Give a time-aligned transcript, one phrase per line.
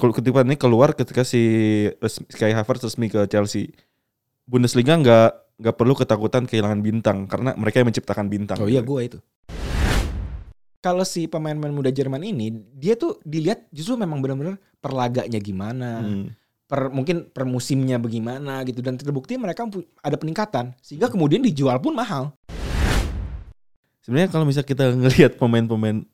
[0.00, 1.40] kalau ketipan ini keluar ketika si
[2.32, 3.68] Kai Havertz resmi ke Chelsea.
[4.48, 5.30] Bundesliga nggak
[5.60, 8.56] nggak perlu ketakutan kehilangan bintang karena mereka yang menciptakan bintang.
[8.56, 9.18] Oh iya gue itu.
[10.80, 16.32] Kalau si pemain-pemain muda Jerman ini, dia tuh dilihat justru memang benar-benar perlaganya gimana, Hmm.
[16.64, 19.68] per mungkin per musimnya bagaimana gitu dan terbukti mereka
[20.00, 22.32] ada peningkatan sehingga kemudian dijual pun mahal.
[24.00, 26.08] Sebenarnya kalau misalnya kita ngelihat pemain-pemain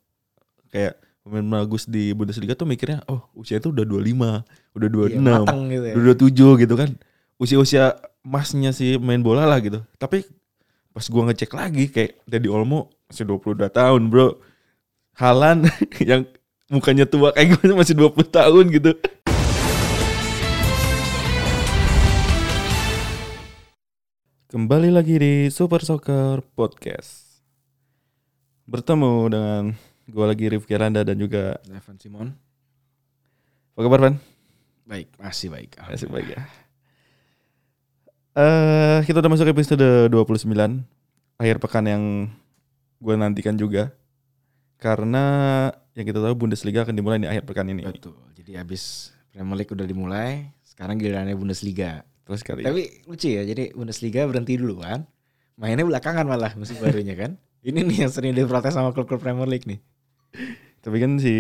[0.75, 4.47] kayak pemain bagus di Bundesliga tuh mikirnya oh usia itu udah 25,
[4.79, 5.43] udah 26, Iya,
[5.75, 5.95] gitu ya.
[5.99, 6.15] udah
[6.55, 6.91] 27 gitu kan.
[7.43, 9.83] Usia-usia emasnya si main bola lah gitu.
[9.99, 10.23] Tapi
[10.95, 14.39] pas gua ngecek lagi kayak Daddy Olmo masih 22 tahun, Bro.
[15.19, 15.67] Halan
[16.15, 16.31] yang
[16.71, 18.95] mukanya tua kayak gue masih 20 tahun gitu.
[24.47, 27.43] Kembali lagi di Super Soccer Podcast.
[28.71, 29.63] Bertemu dengan
[30.07, 32.29] gue lagi Rifki Randa dan juga Evan Simon.
[33.77, 34.15] apa kabar Van?
[34.87, 35.77] Baik, masih baik.
[35.83, 36.41] Masih baik ya.
[38.37, 40.47] Eh kita udah masuk episode 29
[41.37, 42.03] akhir pekan yang
[43.03, 43.93] gue nantikan juga
[44.81, 45.25] karena
[45.97, 47.85] yang kita tahu Bundesliga akan dimulai di akhir pekan ini.
[47.85, 48.17] Betul.
[48.37, 52.05] Jadi habis Premier League udah dimulai, sekarang gilirannya Bundesliga.
[52.29, 52.63] Terus kali.
[52.63, 55.09] Tapi lucu ya, jadi Bundesliga berhenti dulu kan.
[55.57, 57.41] Mainnya belakangan malah musim barunya kan.
[57.67, 59.81] Ini nih yang sering diprotes sama klub-klub Premier League nih.
[60.85, 61.35] Tapi kan si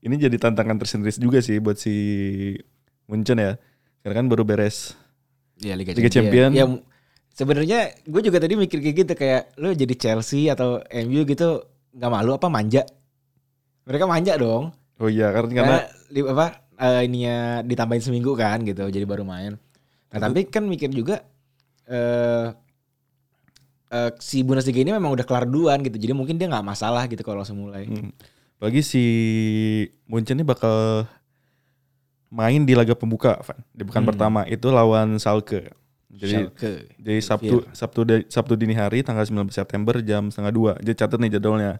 [0.00, 1.94] ini jadi tantangan tersendiri juga sih buat si
[3.10, 3.60] Munchen ya.
[4.00, 4.96] Karena kan baru beres.
[5.58, 6.54] Ya Liga, Liga Champion.
[6.54, 6.64] Ya
[7.34, 12.10] sebenarnya gue juga tadi mikir kayak gitu kayak lu jadi Chelsea atau MU gitu nggak
[12.10, 12.86] malu apa manja?
[13.84, 14.70] Mereka manja dong.
[14.98, 16.46] Oh iya karena karena Karena li, apa
[16.78, 19.58] eh, ininya ditambahin seminggu kan gitu jadi baru main.
[20.08, 21.20] Nah, tapi kan mikir juga
[21.88, 22.52] eh
[23.88, 25.96] eh, si Bundesliga ini memang udah kelar duluan gitu.
[25.96, 27.84] Jadi mungkin dia nggak masalah gitu kalau langsung mulai.
[27.84, 28.12] Hmm.
[28.56, 29.04] Bagi si
[30.04, 31.06] Munchen ini bakal
[32.28, 33.58] main di laga pembuka, Van.
[33.70, 34.10] Di pekan Hmm.
[34.10, 35.72] pertama itu lawan Schalke.
[36.10, 36.72] Jadi Schalke.
[36.96, 40.72] jadi Sabtu Sabtu de- Sabtu dini hari tanggal 19 September jam setengah dua.
[40.78, 41.78] Jadi catat nih jadwalnya.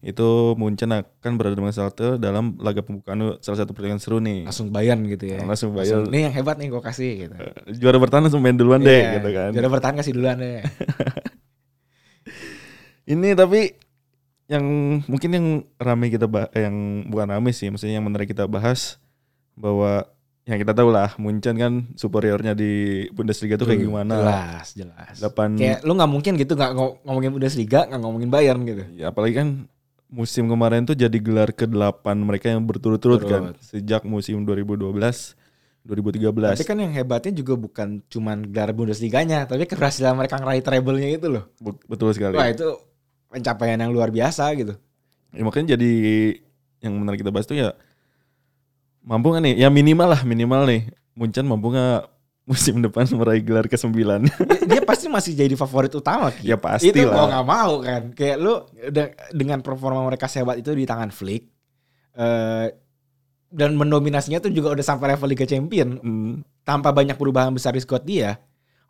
[0.00, 4.46] Itu Munchen akan berada dengan Schalke dalam laga pembukaan salah satu pertandingan seru nih.
[4.46, 5.42] langsung Bayern gitu ya.
[5.42, 6.06] Langsung Bayern.
[6.06, 7.34] Nih yang hebat nih gue kasih gitu.
[7.76, 9.50] Juara bertahan langsung main duluan deh Iya, gitu kan.
[9.50, 10.62] Juara bertahan kasih duluan deh.
[13.04, 13.74] Ini tapi
[14.46, 14.64] yang
[15.06, 15.46] mungkin yang
[15.78, 18.98] rame kita bah yang bukan rame sih, maksudnya yang menarik kita bahas
[19.54, 20.04] bahwa
[20.42, 24.14] yang kita tahu lah Munchen kan superiornya di Bundesliga tuh kayak gimana.
[24.18, 25.14] Jelas, jelas.
[25.22, 28.82] Delapan Kayak lu nggak mungkin gitu nggak ngo- ngomongin Bundesliga, nggak ngomongin Bayern gitu.
[28.98, 29.48] ya, apalagi kan
[30.10, 35.38] musim kemarin tuh jadi gelar ke-8 mereka yang berturut-turut kan sejak musim 2012
[35.80, 36.58] 2013.
[36.58, 41.30] Tapi kan yang hebatnya juga bukan cuman gelar Bundesliganya, tapi keberhasilan mereka ngeraih treble-nya itu
[41.30, 41.46] loh.
[41.86, 42.34] Betul sekali.
[42.34, 42.66] Wah itu
[43.30, 44.74] pencapaian yang luar biasa gitu.
[45.30, 45.92] Ya, makanya jadi
[46.82, 47.70] yang menarik kita bahas tuh ya
[49.00, 49.54] mampu nggak nih?
[49.56, 50.82] Ya minimal lah minimal nih.
[51.14, 52.10] Munchen mampu nggak
[52.44, 53.94] musim depan meraih gelar ke-9?
[53.94, 56.34] Dia, dia pasti masih jadi favorit utama.
[56.34, 56.50] Ki.
[56.50, 57.40] ya pasti itu mau lah.
[57.40, 58.02] nggak mau kan.
[58.12, 58.54] Kayak lu
[58.90, 61.46] de- dengan performa mereka sehebat itu di tangan Flick.
[62.10, 62.66] eh,
[63.50, 65.98] dan mendominasinya tuh juga udah sampai level Liga Champion.
[65.98, 68.38] Hmm, tanpa banyak perubahan besar di squad dia,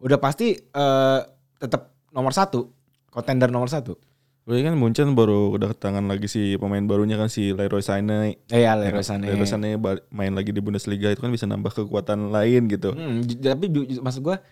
[0.00, 1.20] udah pasti eh,
[1.56, 2.68] tetap nomor satu,
[3.08, 3.96] kontender nomor satu.
[4.50, 8.42] Berarti kan Munchen baru udah tangan lagi si pemain barunya kan si Leroy Sané.
[8.50, 9.06] Eh ya Ya Leroy?
[9.06, 9.30] Sané.
[9.30, 9.78] Leroy Sané
[10.10, 12.90] main lagi di Bundesliga itu kan bisa nambah kekuatan lain gitu.
[12.90, 13.70] Hmm, tapi
[14.02, 14.42] maksud gua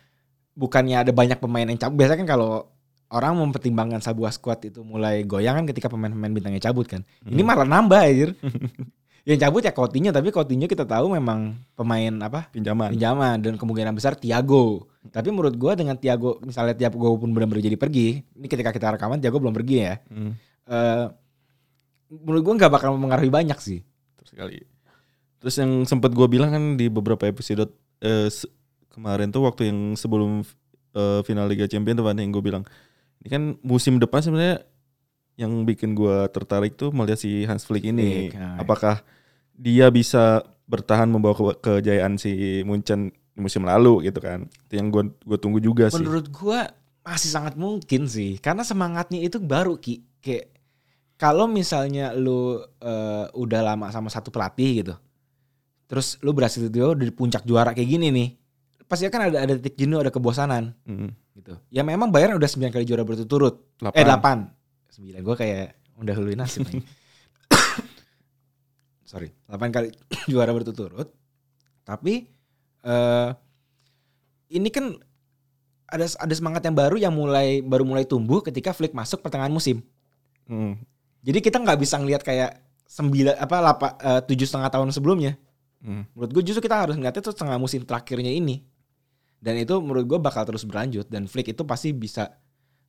[0.55, 1.99] bukannya ada banyak pemain yang cabut.
[1.99, 2.71] Biasanya kan kalau
[3.11, 7.03] orang mempertimbangkan sebuah squad itu mulai goyang kan ketika pemain-pemain bintangnya cabut kan.
[7.27, 7.49] Ini Hmm.
[7.51, 8.31] malah nambah anjir.
[9.29, 12.49] yang cabut ya Coutinho, tapi Coutinho kita tahu memang pemain apa?
[12.49, 12.97] Pinjaman.
[12.97, 14.89] pinjaman dan kemungkinan besar Tiago.
[15.13, 19.21] Tapi menurut gua dengan Tiago misalnya Tiago pun benar-benar jadi pergi, ini ketika kita rekaman
[19.21, 19.95] Tiago belum pergi ya.
[20.09, 20.33] Hmm,
[20.65, 21.07] eh
[22.09, 23.85] menurut gue nggak bakal mempengaruhi banyak sih.
[24.17, 24.59] terus sekali.
[25.45, 27.69] Terus yang sempat gua bilang kan di beberapa episode
[28.01, 28.49] eh, se-
[28.89, 30.41] kemarin tuh waktu yang sebelum
[30.97, 32.65] eh, final Liga Champions tuh Van, yang gue bilang
[33.21, 34.65] ini kan musim depan sebenarnya
[35.39, 38.29] yang bikin gua tertarik tuh melihat si Hans Flick ini.
[38.29, 38.59] Flick, nah.
[38.59, 39.07] Apakah
[39.55, 44.51] dia bisa bertahan membawa ke- kejayaan si Munchen musim lalu gitu kan?
[44.67, 46.03] Itu yang gua gua tunggu juga sih.
[46.03, 46.61] Menurut gue
[47.07, 50.03] masih sangat mungkin sih, karena semangatnya itu baru ki.
[50.21, 50.51] Kayak
[51.15, 54.95] kalau misalnya lu eh, udah lama sama satu pelatih gitu,
[55.89, 58.29] terus lu berhasil itu di puncak juara kayak gini nih,
[58.85, 61.57] pasti kan ada ada titik jenuh, ada kebosanan Hmm, gitu.
[61.71, 63.63] Ya memang Bayern udah 9 kali juara berturut-turut.
[63.95, 64.58] Eh 8.
[64.99, 65.67] 9 gue kayak
[66.03, 66.83] udah huluin nasib nih.
[69.11, 69.95] Sorry, 8 kali
[70.31, 71.15] juara berturut-turut.
[71.87, 72.27] Tapi
[72.83, 73.31] eh
[74.49, 74.97] ini kan
[75.89, 79.81] ada ada semangat yang baru yang mulai baru mulai tumbuh ketika Flick masuk pertengahan musim.
[80.49, 80.81] Hmm,
[81.25, 82.57] Jadi kita nggak bisa ngelihat kayak
[82.89, 85.37] sembilan apa lapa, eh, tujuh setengah tahun sebelumnya.
[85.85, 86.09] Hmm.
[86.17, 88.65] Menurut gue justru kita harus ngeliatnya tuh setengah musim terakhirnya ini.
[89.39, 92.33] Dan itu menurut gue bakal terus berlanjut dan Flick itu pasti bisa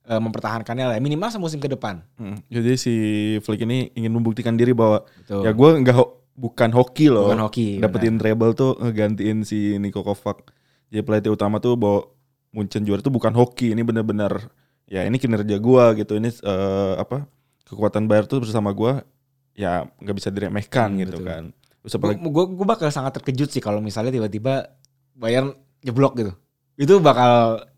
[0.04, 2.00] eh, mempertahankannya lah minimal semusim ke depan.
[2.16, 2.40] Hmm.
[2.46, 2.94] Jadi si
[3.40, 5.42] Flick ini ingin membuktikan diri bahwa Betul.
[5.44, 7.28] ya gue nggak ho- bukan hoki loh.
[7.28, 7.68] Bukan hoki.
[7.78, 10.48] dapetin treble tuh ngegantiin si Niko Kovac.
[10.88, 12.08] Jadi pelatih utama tuh bahwa
[12.50, 14.50] Munchen juara tuh bukan hoki, ini bener-bener
[14.84, 16.16] ya ini kinerja gua gitu.
[16.16, 17.28] Ini eh, apa
[17.62, 19.06] kekuatan Bayern tuh bersama gua
[19.54, 21.28] ya nggak bisa diremehkan Hmm, gitu betul.
[21.28, 21.44] kan.
[21.80, 24.74] Terus apalagi Gue gue bakal sangat terkejut sih kalau misalnya tiba-tiba
[25.14, 26.32] Bayern jeblok gitu.
[26.74, 27.68] Itu bakal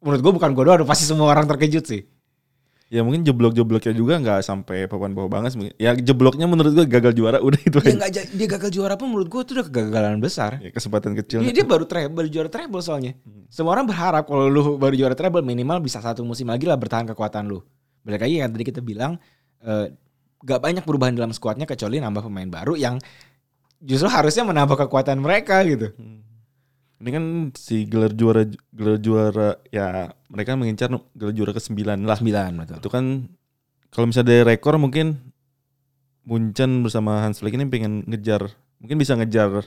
[0.00, 2.02] menurut gue bukan gue doang, pasti semua orang terkejut sih.
[2.90, 5.54] ya mungkin jeblok-jebloknya juga nggak sampai papan bawah banget.
[5.54, 5.70] mungkin.
[5.78, 8.22] Ya jebloknya menurut gua gagal juara udah itu Dia aja.
[8.26, 10.58] dia gagal juara pun menurut gue itu udah kegagalan besar.
[10.58, 11.38] Ya, kesempatan kecil.
[11.46, 13.14] Dia, dia baru treble, baru juara treble soalnya.
[13.46, 17.06] Semua orang berharap kalau lu baru juara treble minimal bisa satu musim lagi lah bertahan
[17.14, 17.62] kekuatan lu.
[18.02, 19.22] Balik lagi yang tadi kita bilang
[19.62, 19.94] eh,
[20.42, 22.98] gak banyak perubahan dalam skuadnya kecuali nambah pemain baru yang
[23.78, 25.94] justru harusnya menambah kekuatan mereka gitu.
[25.94, 26.26] Hmm.
[27.00, 27.24] Ini kan
[27.56, 28.44] si gelar juara
[28.76, 32.16] gelar juara ya mereka mengincar gelar juara ke-9 lah.
[32.20, 32.76] Sembilan betul.
[32.76, 33.04] itu kan
[33.88, 35.16] kalau misalnya dari rekor mungkin
[36.28, 39.64] Munchen bersama Hans Flick ini pengen ngejar mungkin bisa ngejar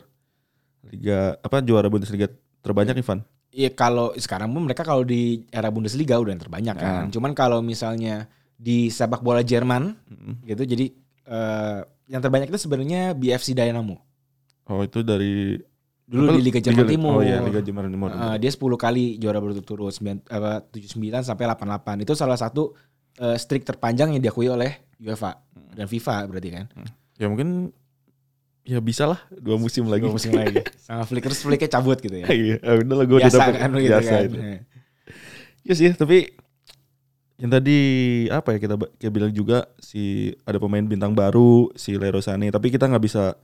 [0.93, 2.29] liga apa juara Bundesliga
[2.61, 7.05] terbanyak Ivan Iya kalau sekarang pun mereka kalau di era Bundesliga udah yang terbanyak kan.
[7.13, 8.25] Cuman kalau misalnya
[8.57, 10.33] di sepak bola Jerman Mm.
[10.47, 10.85] gitu jadi
[11.27, 13.99] eh, yang terbanyak itu sebenarnya BFC Dynamo.
[14.71, 15.59] oh itu dari
[16.03, 16.35] Dulu apa?
[16.35, 17.11] di Liga Jerman Timur.
[17.15, 21.45] oh iya Liga Jerman Timur Uh, dia 10 kali juara berturut-turut 9 apa 79 sampai
[21.47, 22.03] 88.
[22.03, 22.75] Itu salah satu
[23.17, 25.39] uh, streak terpanjang yang diakui oleh UEFA
[25.73, 26.65] dan FIFA berarti kan.
[27.15, 27.71] ya mungkin
[28.63, 30.59] ya bisa lah dua musim lagi Dua musim lagi.
[30.79, 32.27] Sama Flick terus Flicknya cabut gitu ya.
[32.31, 34.23] iya ah, udah lah gue udah Biasa dapet kan gitu biasa kan.
[34.23, 34.37] itu
[35.63, 36.17] ya sih tapi
[37.39, 37.77] yang tadi
[38.27, 42.67] apa ya kita kayak bilang juga si ada pemain bintang baru si Leroy Sané tapi
[42.69, 43.35] kita nggak bisa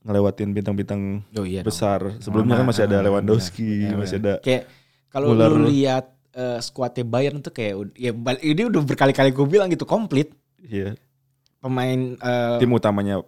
[0.00, 1.60] ngelewatin bintang-bintang Oh iya.
[1.60, 1.68] dong.
[1.68, 2.00] besar.
[2.18, 4.38] Sebelumnya kan masih ada Ah, Lewandowski, benar, masih benar.
[4.38, 4.62] ada Kayak
[5.10, 8.10] kalau lu lihat uh, skuadnya Bayern tuh kayak ya
[8.40, 10.30] ini udah berkali-kali gue bilang gitu komplit
[10.62, 10.94] ya,
[11.58, 13.20] pemain uh, tim utamanya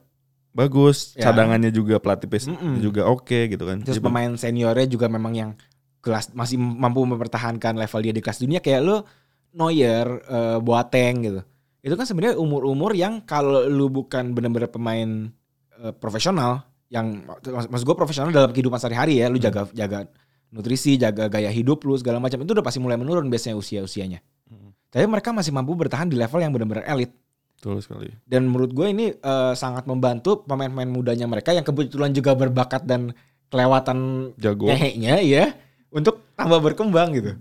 [0.53, 1.29] bagus, Ya.
[1.29, 2.45] cadangannya juga pelatih pes
[2.79, 3.81] juga oke gitu kan.
[3.81, 5.51] terus Jadi, pemain seniornya juga memang yang
[5.99, 9.01] kelas masih mampu mempertahankan level dia di kelas dunia kayak lu
[9.53, 11.41] Neuer, uh, Boateng gitu.
[11.81, 15.29] Itu kan sebenarnya umur-umur yang kalau lu bukan benar-benar pemain
[15.79, 19.47] uh, profesional yang mas- maksud gue profesional dalam kehidupan sehari-hari ya, lu Hmm.
[19.49, 19.99] jaga jaga
[20.51, 24.21] nutrisi, jaga gaya hidup lu segala macam itu udah pasti mulai menurun biasanya usia-usianya.
[24.47, 24.77] Hmm.
[24.89, 27.13] Tapi mereka masih mampu bertahan di level yang benar-benar elit.
[27.57, 28.11] betul sekali.
[28.27, 33.15] Dan menurut gue ini eh, sangat membantu pemain-pemain mudanya mereka yang kebetulan juga berbakat dan
[33.49, 34.67] kelewatan Jago.
[34.67, 35.47] ya
[35.89, 37.39] untuk tambah berkembang gitu.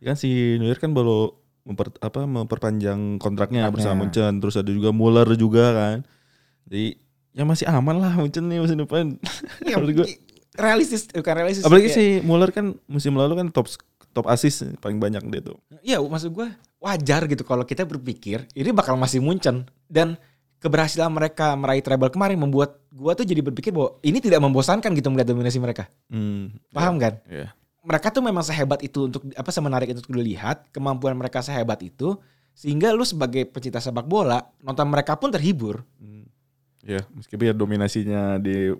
[0.00, 1.34] Kan si Neuer kan baru
[1.66, 3.74] memper, apa memperpanjang kontraknya Kontraknya.
[3.74, 5.96] bersama Munchen, terus ada juga Muller juga kan.
[6.64, 6.96] Jadi
[7.32, 9.16] ya masih aman lah Munchen nih musim depan.
[9.68, 10.06] Ya, gua.
[10.58, 11.64] realistis bukan realistis.
[11.64, 13.70] Apalagi Kayak- si Muller kan musim lalu kan top
[14.10, 15.56] top assist paling banyak dia tuh.
[15.84, 16.48] Iya, maksud gue
[16.78, 20.18] wajar gitu kalau kita berpikir ini bakal masih muncen dan
[20.58, 25.06] keberhasilan mereka meraih treble kemarin membuat gua tuh jadi berpikir bahwa ini tidak membosankan gitu
[25.10, 25.86] melihat dominasi mereka.
[26.10, 26.58] Hmm.
[26.74, 27.22] Paham kan?
[27.30, 27.54] Iya.
[27.86, 32.18] Mereka tuh memang sehebat itu untuk apa semenarik itu untuk dilihat, kemampuan mereka sehebat itu
[32.58, 35.86] sehingga lu sebagai pecinta sepak bola nonton mereka pun terhibur.
[36.82, 38.70] Ya, meskipun ya dominasinya di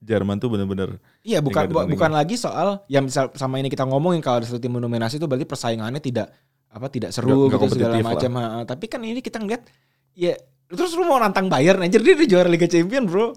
[0.00, 4.24] Jerman tuh bener-bener Iya, bukan bu- bukan lagi soal yang misal sama ini kita ngomongin
[4.24, 6.32] kalau ada satu tim mendominasi itu berarti persaingannya tidak
[6.68, 8.30] apa tidak seru nggak gitu segala macam.
[8.64, 9.68] Tapi kan ini kita ngeliat
[10.16, 10.34] ya
[10.68, 13.36] terus lu mau nantang Bayern anjir dia udah juara Liga Champion, Bro.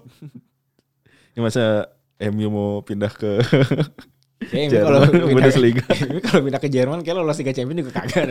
[1.32, 3.40] ya masa MU mau pindah ke
[4.52, 5.84] Jerman, kalau pindah, Bundesliga.
[6.26, 8.24] kalau pindah ke Jerman kayak lolos Liga Champion juga kagak.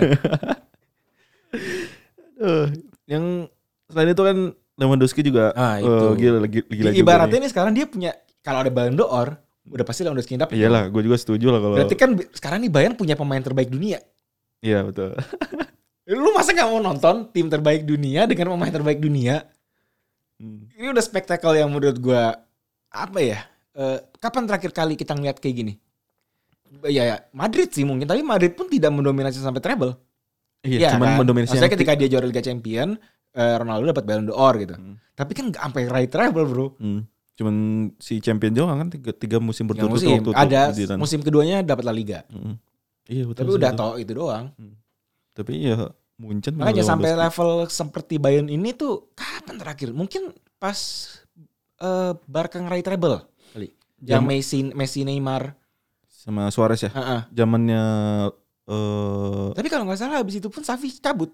[2.42, 2.66] Eh,
[3.12, 3.48] yang
[3.88, 4.38] selain itu kan
[4.82, 6.06] Lewandowski juga Ah, eh, itu.
[6.18, 8.12] gila gila, gila juga Ibaratnya ini sekarang dia punya
[8.42, 9.38] kalau ada Ballon d'Or,
[9.70, 10.58] udah pasti Lewandowski yang dapet.
[10.58, 14.02] Iyalah, gue juga setuju lah kalau Berarti kan sekarang nih Bayern punya pemain terbaik dunia.
[14.66, 15.14] Iya, betul.
[16.10, 19.46] Lu masa nggak mau nonton tim terbaik dunia dengan pemain terbaik dunia?
[20.42, 20.66] Hmm.
[20.74, 22.34] ini udah spektakel yang menurut gua
[22.90, 23.46] apa ya?
[23.78, 25.74] eh, kapan terakhir kali kita ngeliat kayak gini?
[26.90, 29.94] Ya, ya Madrid sih mungkin, tapi Madrid pun tidak mendominasi sampai treble.
[30.66, 31.18] Iya, Iya cuman kan?
[31.22, 32.98] mendominasi Maksudnya ketika dia juara Liga Champion,
[33.36, 34.76] eh, Ronaldo dapat Ballon d'Or gitu.
[34.76, 34.96] Hmm.
[35.16, 36.68] Tapi kan nggak sampai raih treble, Bro.
[36.80, 37.06] Hmm.
[37.36, 37.56] Cuman
[37.98, 40.70] si champion juga kan tiga, tiga musim berturut-turut musim ada
[41.00, 42.22] musim keduanya dapat La Liga.
[42.30, 42.60] Hmm.
[43.10, 43.40] Iya, betul.
[43.44, 44.54] Tapi udah toh itu doang.
[45.32, 45.90] Tapi ya
[46.22, 49.90] Munchen Makanya sampai level seperti Bayern ini tuh kapan terakhir?
[49.90, 50.30] Mungkin
[50.62, 50.78] pas
[51.82, 53.26] eh Barca ngeraih treble
[53.58, 53.74] kali.
[54.06, 55.58] Yang Messi, Messi Neymar.
[56.06, 56.94] sama Suarez ya.
[57.34, 57.84] Zamannya
[58.70, 61.34] eh Tapi kalau nggak salah habis itu pun Safi cabut.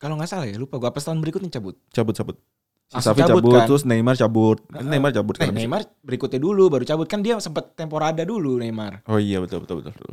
[0.00, 1.76] Kalau nggak salah ya lupa gue apa tahun berikutnya cabut.
[1.92, 2.40] cabut-cabut.
[2.88, 3.66] Si Langsung Safi cabut cabut, kan.
[3.68, 4.58] terus Neymar cabut.
[4.64, 4.90] Kan Heeh.
[4.90, 5.52] Neymar cabut Eh, kan.
[5.52, 9.04] Neymar berikutnya dulu baru cabut kan dia sempat temporada dulu Neymar.
[9.06, 9.92] Oh iya betul betul betul.
[9.92, 10.12] betul.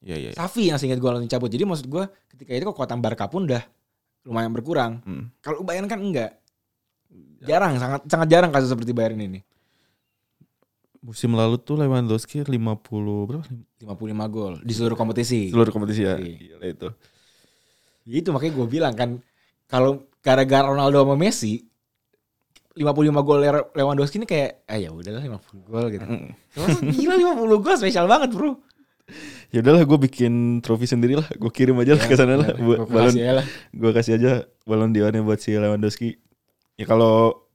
[0.00, 0.30] Iya iya.
[0.30, 0.38] iya.
[0.38, 1.50] Safi yang seingat gue langsung cabut.
[1.50, 3.60] Jadi maksud gue ketika itu kekuatan Barca pun udah
[4.24, 5.02] lumayan berkurang.
[5.02, 5.28] Hmm.
[5.42, 6.38] Kalau Bayern kan enggak.
[7.42, 9.44] Jarang, sangat sangat jarang kasus seperti Bayern ini.
[10.98, 12.50] Musim lalu tuh Lewandowski 50
[13.28, 13.44] berapa?
[13.78, 13.86] 55
[14.26, 15.52] gol di seluruh kompetisi.
[15.52, 16.18] Seluruh kompetisi ya.
[16.18, 16.34] Iya.
[16.56, 16.88] Gila itu.
[18.06, 19.10] Itu makanya gue bilang kan
[19.66, 21.66] kalau gara-gara Ronaldo sama Messi
[22.72, 22.92] 55
[23.24, 26.04] gol Le- Lewandowski ini kayak ah ya udahlah 50 gol gitu.
[26.04, 26.28] Mm.
[26.92, 28.60] Gila 50 gol spesial banget, Bro.
[29.48, 31.24] Ya udahlah gue bikin trofi sendiri lah.
[31.32, 32.52] Gue kirim aja lah ke sana lah.
[32.52, 33.44] Gue Bu- Balon ya lah.
[33.72, 34.32] gue kasih aja
[34.62, 36.20] balon diornya buat si Lewandowski.
[36.76, 37.48] Ya kalau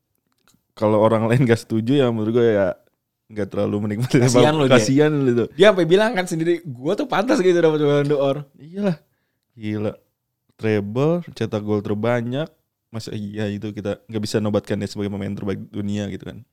[0.74, 2.74] kalau orang lain gak setuju ya menurut gue ya
[3.29, 4.75] nggak terlalu menikmati Kasian lo dia.
[4.75, 5.43] kasian gitu.
[5.53, 8.38] Dia sampai bilang kan sendiri, gue tuh pantas gitu dapat Ballon d'Or.
[8.58, 8.98] Iyalah.
[9.53, 9.93] Gila.
[10.62, 12.46] Treble, cetak gol terbanyak.
[12.94, 16.46] Masa iya itu kita nggak bisa nobatkan dia sebagai pemain terbaik dunia gitu kan.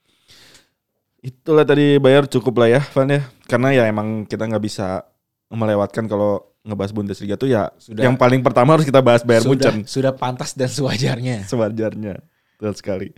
[1.21, 3.21] Itulah tadi bayar cukup lah ya Van ya.
[3.45, 5.05] Karena ya emang kita nggak bisa
[5.53, 8.05] melewatkan kalau ngebahas Bundesliga tuh ya Sudah.
[8.05, 11.49] yang paling pertama harus kita bahas Bayern sudah, Munchen sudah pantas dan sewajarnya.
[11.49, 12.21] sewajarnya.
[12.57, 13.09] Betul sekali.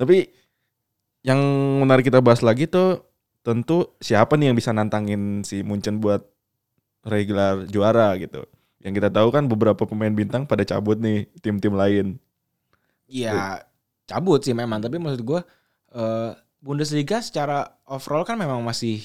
[0.00, 0.32] Tapi
[1.20, 1.40] yang
[1.84, 3.04] menarik kita bahas lagi tuh
[3.44, 6.24] tentu siapa nih yang bisa nantangin si Munchen buat
[7.04, 8.44] regular juara gitu.
[8.80, 12.16] Yang kita tahu kan beberapa pemain bintang pada cabut nih tim-tim lain.
[13.04, 13.60] Iya,
[14.06, 14.80] cabut sih memang.
[14.80, 15.40] Tapi maksud gue,
[15.92, 19.00] eh, Bundesliga secara overall kan memang masih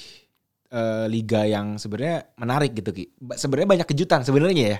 [0.65, 3.05] eh, liga yang sebenarnya menarik gitu ki.
[3.37, 4.79] Sebenarnya banyak kejutan sebenarnya ya.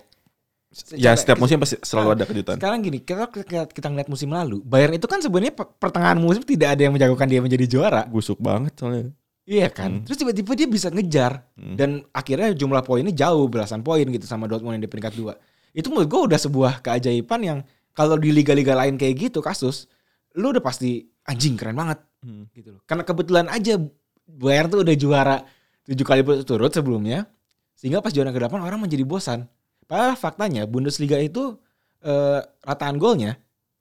[0.91, 2.55] Ya Secara- setiap musim pasti selalu ada kejutan.
[2.59, 6.43] Sekarang gini, kita kita, kita ngeliat musim lalu, Bayern itu kan sebenarnya pe- pertengahan musim
[6.43, 8.03] tidak ada yang menjagokan dia menjadi juara.
[8.11, 9.15] Busuk banget soalnya.
[9.45, 10.01] Iya kan?
[10.01, 10.03] Hmm.
[10.09, 11.77] Terus tiba-tiba dia bisa ngejar Hmm.
[11.77, 15.37] dan akhirnya jumlah poinnya jauh belasan poin gitu sama Dortmund yang di peringkat dua.
[15.71, 17.59] Itu menurut gue udah sebuah keajaiban yang
[17.93, 19.85] kalau di liga-liga lain kayak gitu kasus,
[20.33, 22.49] lu udah pasti anjing keren banget Hmm.
[22.57, 22.81] gitu loh.
[22.89, 23.77] Karena kebetulan aja
[24.25, 25.37] Bayern tuh udah juara
[25.85, 27.29] tujuh kali berturut sebelumnya,
[27.77, 29.45] sehingga pas juara ke-8 orang menjadi bosan.
[29.85, 31.53] Padahal faktanya Bundesliga itu
[32.01, 33.37] eh, rataan golnya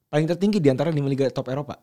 [0.09, 1.77] paling tertinggi di antara lima liga top Eropa.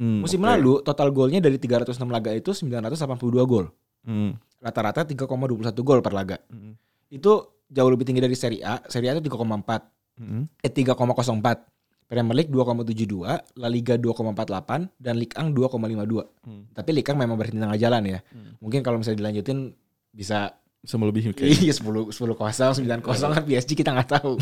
[0.00, 0.48] Hmm, Musim oke.
[0.48, 3.68] lalu total golnya dari 306 laga itu 982 gol.
[4.00, 4.32] Hmm.
[4.56, 6.40] Rata-rata 3,21 gol per laga.
[6.48, 6.72] Hmm.
[7.12, 8.80] Itu jauh lebih tinggi dari Serie A.
[8.88, 9.84] Serie A itu 3,4.
[10.16, 10.48] Hmm.
[10.58, 11.68] Eh 3,04.
[12.10, 13.22] Premier League 2,72,
[13.54, 16.26] La Liga 2,48 dan Ligue 1 2,52.
[16.42, 16.66] Hmm.
[16.74, 18.18] Tapi Ligue 1 memang berhenti tengah jalan ya.
[18.34, 18.58] Hmm.
[18.58, 19.70] Mungkin kalau misalnya dilanjutin
[20.10, 21.60] bisa Bisa melebihi kayak.
[21.60, 24.40] iya 10 10 kosong 9 kosong kan PSG kita nggak tahu.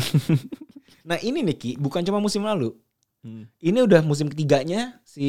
[1.09, 2.73] nah ini nih Ki, bukan cuma musim lalu.
[3.19, 3.45] Hmm.
[3.59, 5.27] Ini udah musim ketiganya si,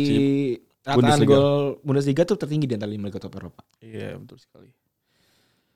[0.86, 1.30] rataan Bundesliga.
[1.34, 3.66] gol Bundesliga tuh tertinggi di antara lima liga top Eropa.
[3.82, 4.70] Iya betul sekali.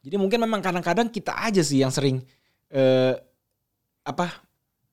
[0.04, 2.23] Jadi mungkin memang kadang-kadang kita aja sih yang sering
[2.71, 3.14] eh,
[4.04, 4.30] apa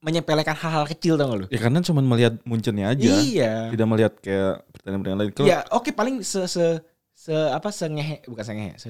[0.01, 1.45] menyepelekan hal-hal kecil tau gak lu?
[1.53, 3.05] Ya karena cuma melihat Munchennya aja.
[3.05, 3.69] Iya.
[3.69, 5.31] Tidak melihat kayak pertandingan-pertandingan lain.
[5.37, 6.81] Kalau Ya oke paling se se
[7.13, 8.89] se apa sengehe bukan sengehe se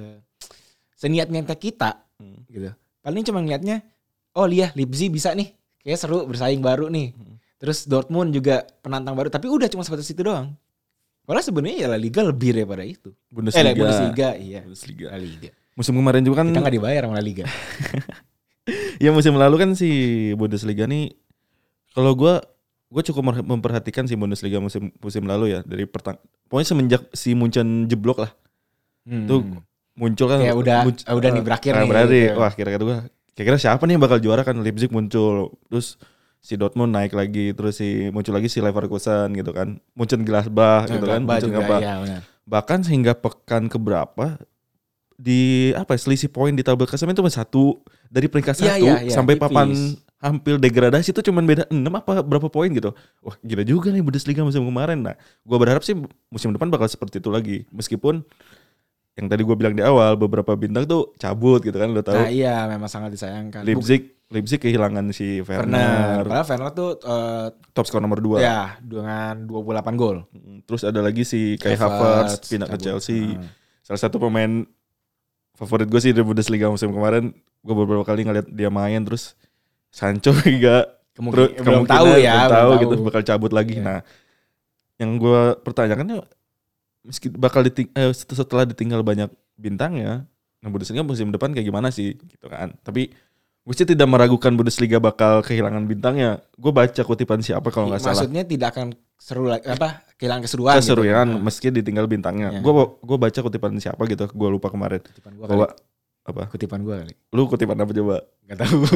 [0.95, 2.45] seniat niatnya kita Hmm.
[2.47, 2.69] gitu.
[3.01, 3.81] Paling cuma ngeliatnya
[4.37, 7.17] oh lihat Leipzig bisa nih kayak seru bersaing baru nih.
[7.17, 7.40] Hmm.
[7.61, 10.57] Terus Dortmund juga penantang baru tapi udah cuma sebatas itu doang.
[11.21, 13.13] Padahal sebenarnya ya La Liga lebih daripada itu.
[13.13, 13.63] Eh Bundesliga.
[13.63, 14.59] La Bundesliga iya.
[14.61, 15.05] Bundesliga.
[15.07, 15.49] La Liga.
[15.71, 17.45] Musim kemarin juga kan Kita nggak dibayar sama La Liga.
[18.99, 19.89] ya musim lalu kan si
[20.33, 21.13] Bundesliga nih
[21.91, 22.41] kalau gua
[22.87, 27.85] gue cukup memperhatikan si Bundesliga musim musim lalu ya dari pertang pokoknya semenjak si Munchen
[27.85, 28.31] jeblok lah
[29.01, 29.25] Hmm.
[29.25, 29.41] Tuh,
[29.97, 32.13] muncul kan Kayak udah- munc- udah nih berakhir ah, nih, berakhir.
[32.29, 32.37] gitu.
[32.37, 32.97] wah kira-kira gua
[33.33, 35.97] kira-kira siapa nih yang bakal juara kan Leipzig muncul terus
[36.41, 41.05] si Dortmund naik lagi terus si muncul lagi si Leverkusen gitu kan Munchen Gladbach gitu
[41.05, 41.81] kan juga, Gladbach.
[41.81, 42.21] iya, benar.
[42.43, 44.41] bahkan sehingga pekan keberapa
[45.15, 47.77] di apa ya, selisih poin di tabel klasemen itu cuma satu
[48.09, 49.43] dari peringkat Iya, satu iya, iya, sampai tipis.
[49.45, 49.67] papan
[50.17, 52.93] hampir degradasi itu cuma beda 6 apa berapa poin gitu.
[53.21, 55.01] Wah, gila juga nih Bundesliga musim kemarin.
[55.01, 55.93] Nah, gua berharap sih
[56.29, 57.57] musim depan bakal seperti itu lagi.
[57.69, 58.25] Meskipun
[59.11, 62.15] yang tadi gue bilang di awal beberapa bintang tuh cabut gitu kan lo tahu.
[62.15, 63.61] Nah iya memang sangat disayangkan.
[63.61, 65.67] Leipzig Leipzig kehilangan si Werner.
[65.67, 68.39] Werner, Padahal Werner tuh eh, top skor nomor 2.
[68.39, 70.23] ya dengan 28 gol.
[70.63, 72.79] Terus ada lagi si Kai Havertz, pindah ke.
[72.79, 73.35] Chelsea.
[73.35, 73.51] Nah.
[73.81, 74.63] salah satu pemain
[75.53, 79.35] favorit gue sih di Bundesliga musim kemarin gue beberapa kali ngeliat dia main terus
[79.89, 82.81] Sancho juga Kemungkin, terus belum kemungkinan tahu ya, belum belum tahu tahu.
[82.81, 83.83] gitu bakal cabut lagi Iya.
[83.83, 83.99] nah
[84.95, 86.23] yang gue pertanyakan ya
[87.03, 90.25] meski bakal diting eh, set- setelah ditinggal banyak bintangnya
[90.57, 93.09] nah Bundesliga musim depan kayak gimana sih gitu kan tapi
[93.61, 98.17] gue sih tidak meragukan Bundesliga bakal kehilangan bintangnya gue baca kutipan siapa kalau nggak salah
[98.19, 100.73] Maksudnya tidak akan seru lagi apa kehilangan keseruan.
[100.75, 101.41] keseruan gitu.
[101.41, 102.59] Meski ditinggal bintangnya Iya.
[102.59, 105.89] gue gue baca kutipan siapa gitu gue lupa kemarin kutipan gua bahwa kali.
[106.23, 107.13] apa Kutipan gua kali.
[107.31, 108.77] lu kutipan apa coba Gak tahu.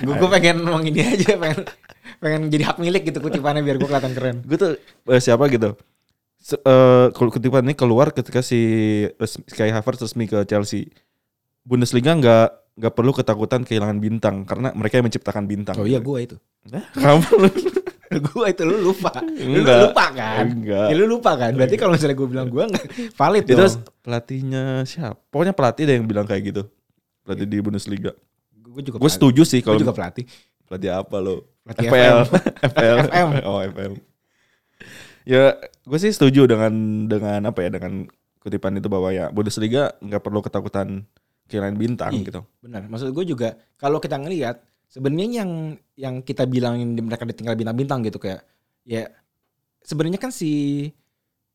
[0.00, 1.60] Gue gue pengen ngomong ini aja pengen
[2.16, 4.36] pengen jadi hak milik gitu kutipannya biar gue kelihatan keren.
[4.40, 4.70] gue tuh
[5.06, 5.76] eh, siapa gitu
[6.46, 8.60] Eh, kalau kutipan ini keluar ketika si
[9.14, 10.92] resmi, Sky Havertz resmi ke Chelsea
[11.62, 16.18] Bundesliga nggak nggak perlu ketakutan kehilangan bintang karena mereka yang menciptakan bintang Oh iya gue
[16.22, 16.36] itu.
[16.92, 17.24] kamu
[18.28, 19.24] gue itu lu lupa.
[19.24, 19.80] Lu Enggak.
[19.88, 20.44] lupa kan?
[20.46, 21.50] enggak Ya, lu lupa kan?
[21.50, 22.84] Berarti kalau misalnya gue bilang gue nggak
[23.16, 23.74] valid itu dong.
[24.00, 26.62] pelatihnya siapa pokoknya pelatih deh yang bilang kayak gitu
[27.24, 28.12] pelatih di Bundesliga
[28.52, 30.28] Gue juga gue setuju sih Gue kalau juga pelatih.
[30.62, 32.18] pelatih apa lo Pelatih FPL
[32.68, 33.28] FPL FM.
[33.42, 33.92] oh FPL
[35.24, 36.72] ya gue sih setuju dengan
[37.08, 38.04] dengan apa ya dengan
[38.38, 41.08] kutipan itu bahwa ya Bundesliga nggak perlu ketakutan
[41.48, 42.24] kehilangan bintang Iya.
[42.28, 42.88] gitu Benar.
[42.88, 45.50] Maksud gue juga kalau kita ngelihat sebenarnya yang
[45.96, 48.44] yang kita bilangin mereka ditinggal bintang-bintang gitu kayak
[48.84, 49.08] ya
[49.80, 50.88] sebenarnya kan si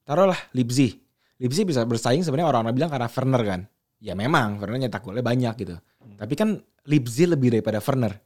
[0.03, 0.97] taruhlah Leipzig.
[1.37, 3.61] Leipzig bisa bersaing sebenarnya orang-orang bilang karena Werner kan.
[3.99, 5.75] Ya memang Werner nyetak golnya banyak gitu.
[6.17, 8.17] Tapi kan Leipzig lebih daripada Werner.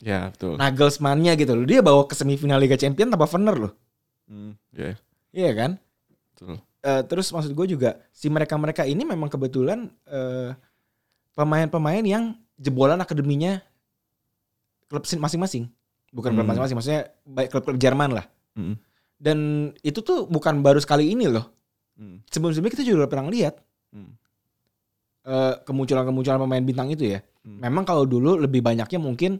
[0.00, 1.68] ya betul Nagelsmann-nya gitu loh.
[1.68, 3.72] Dia bawa ke semifinal Liga Champions tanpa Werner loh.
[4.30, 4.94] Hmm, ya
[5.34, 5.70] Iya kan?
[6.30, 10.56] betul Eh, terus maksud gue juga si mereka-mereka ini memang kebetulan eh,
[11.36, 13.60] pemain-pemain yang jebolan akademinya
[14.88, 15.68] klub sin- masing-masing.
[16.08, 16.50] Bukan klub Hmm.
[16.56, 18.26] masing-masing, maksudnya baik klub-klub Jerman lah.
[18.56, 18.74] Mm,
[19.20, 19.38] Dan
[19.84, 21.52] itu tuh bukan baru sekali ini loh.
[22.00, 23.60] mm, Sebelum-sebelumnya kita juga pernah lihat
[23.92, 24.10] mm,
[25.68, 27.20] kemunculan-kemunculan pemain bintang itu ya.
[27.44, 27.60] Hmm.
[27.60, 29.38] Memang kalau dulu lebih banyaknya mungkin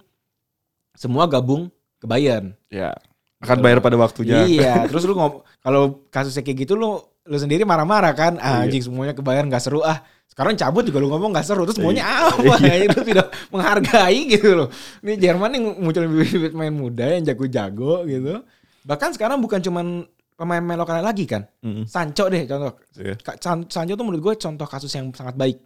[0.94, 2.52] semua gabung ke Bayern.
[2.68, 2.92] ya
[3.40, 7.62] akan bayar pada waktunya Iya, terus lu ngom kalau kasusnya kayak gitu lu lu sendiri
[7.62, 8.68] marah-marah kan, ah, Iya.
[8.68, 10.00] anjing semuanya kebayar nggak seru ah.
[10.26, 12.32] Sekarang cabut juga lu ngomong nggak seru, terus maunya Iya.
[12.32, 12.54] apa?
[12.88, 14.68] Itu tidak menghargai gitu loh.
[15.00, 18.40] Ini Jerman yang muncul bibit pemain muda yang jago-jago gitu.
[18.82, 21.44] Bahkan sekarang bukan cuman pemain-pemain lokal lagi kan.
[21.60, 22.72] Mm, Sancho deh contoh.
[22.96, 23.14] iya.
[23.16, 25.60] Ka- San- Sancho tuh menurut gue contoh kasus yang sangat baik.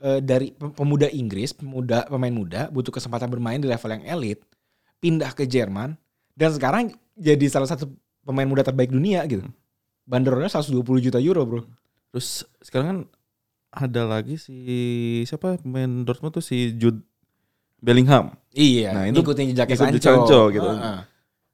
[0.00, 4.42] Eh, dari pem- pemuda Inggris, pemuda pemain muda butuh kesempatan bermain di level yang elit,
[4.98, 5.94] pindah ke Jerman
[6.34, 6.82] dan sekarang
[7.14, 7.88] jadi salah satu
[8.20, 9.46] pemain muda terbaik dunia gitu.
[10.04, 11.60] Bandrolnya 120 juta euro, Bro.
[12.10, 12.98] terus sekarang kan
[13.72, 14.54] ada lagi si
[15.24, 17.02] siapa pemain Dortmund tuh si Jude
[17.76, 19.98] Bellingham Iya, Nah, itu ngikutin jejaknya Sancho.
[19.98, 20.68] Sancho gitu.
[20.68, 21.00] Heeh.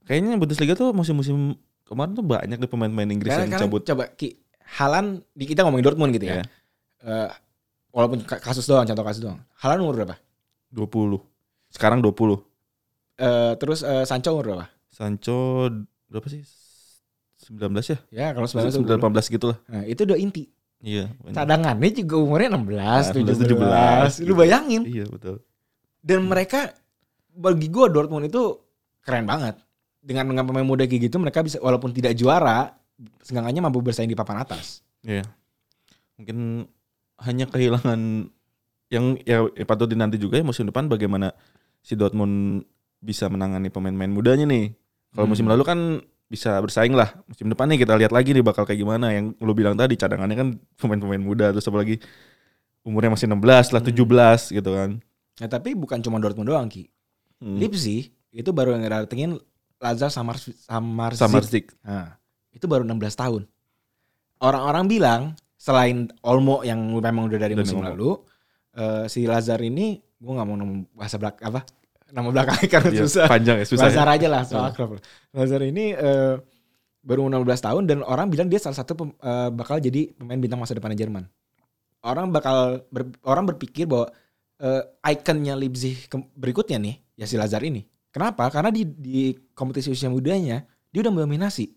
[0.05, 4.05] kayaknya Bundesliga tuh musim-musim kemarin tuh banyak deh pemain-pemain Inggris Karena, yang karena cabut coba
[4.13, 4.37] Ki,
[4.77, 6.35] Halan di kita ngomongin Dortmund gitu ya.
[6.39, 6.45] Iya.
[7.01, 7.31] Eh,
[7.91, 9.41] walaupun ka- kasus doang, contoh kasus doang.
[9.57, 10.15] Halan umur berapa?
[10.69, 11.19] 20
[11.69, 12.37] sekarang 20
[13.21, 14.67] Eh, terus eh, Sancho umur berapa?
[14.89, 15.69] Sancho
[16.09, 16.41] berapa sih
[17.41, 19.13] 19 ya Ya, kalau 19 19 umur.
[19.13, 20.49] 18 gitu lah Nah, itu udah inti.
[20.81, 24.83] iya Cadangannya juga umurnya 16, 17, 17, Lu bayangin.
[24.85, 25.45] iya betul
[26.01, 26.73] Dan mereka
[27.31, 28.57] bagi gua Dortmund itu
[29.01, 29.61] keren banget.
[30.01, 32.73] Dengan dengan pemain muda kayak gitu mereka bisa walaupun tidak juara,
[33.21, 34.81] seenggaknya mampu bersaing di papan atas.
[35.05, 35.29] Iya.
[36.17, 36.65] Mungkin
[37.21, 38.33] hanya kehilangan
[38.89, 41.37] yang ya, ya patut dinanti juga ya musim depan bagaimana
[41.79, 42.65] si Dortmund
[43.01, 44.77] bisa menangani pemain-pemain mudanya nih.
[45.11, 45.53] Kalau musim Hmm.
[45.57, 45.79] lalu kan
[46.27, 47.11] bisa bersaing lah.
[47.27, 49.11] Musim depan nih kita lihat lagi nih bakal kayak gimana.
[49.11, 51.99] Yang lu bilang tadi cadangannya kan pemain-pemain muda terus apalagi
[52.81, 53.91] umurnya masih 16 lah Hmm.
[53.91, 54.91] 17 gitu kan.
[55.41, 56.87] Nah, tapi bukan cuma Dortmund doang, Ki.
[57.41, 57.57] Hmm.
[57.57, 59.41] Leipzig itu baru yang datengin
[59.81, 61.73] Lazar Samar Samar Sama Zik.
[61.81, 62.21] Nah,
[62.53, 63.49] itu baru 16 tahun.
[64.39, 65.23] Orang-orang bilang
[65.57, 67.89] selain Olmo yang memang udah dari Dan musim Olmo.
[67.89, 68.11] lalu,
[68.75, 70.57] eh, si Lazar ini gue nggak mau
[70.95, 71.65] bahasa belak apa
[72.11, 73.27] nama belakangnya karena Iya, susah.
[73.27, 73.87] panjang ya susah.
[73.87, 74.15] Lazar ya.
[74.15, 74.91] aja lah soal akrab.
[75.31, 76.35] Lazar ini eh,
[77.01, 80.59] baru 16 tahun dan orang bilang dia salah satu pem- eh, bakal jadi pemain bintang
[80.59, 81.25] masa depannya Jerman.
[82.01, 84.09] Orang bakal ber- orang berpikir bahwa
[84.57, 87.83] eh, ikonnya Leipzig ke- berikutnya nih ya si Lazar ini.
[88.09, 88.49] Kenapa?
[88.49, 89.19] Karena di di
[89.53, 91.71] kompetisi usia mudanya dia udah mendominasi.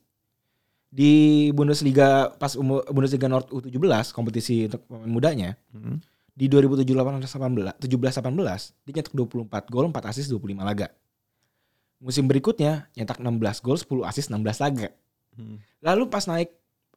[0.87, 1.11] Di
[1.49, 5.97] Bundesliga pas umur Bundesliga Nord U17 kompetisi untuk pemain mudanya Hmm.
[6.33, 10.89] Di 2017-18 17-18 dia nyetak 24 gol, 4 assist, 25 laga.
[12.01, 14.89] Musim berikutnya nyetak 16 gol, 10 assist, 16 laga.
[15.37, 15.61] Hmm.
[15.79, 16.49] Lalu pas naik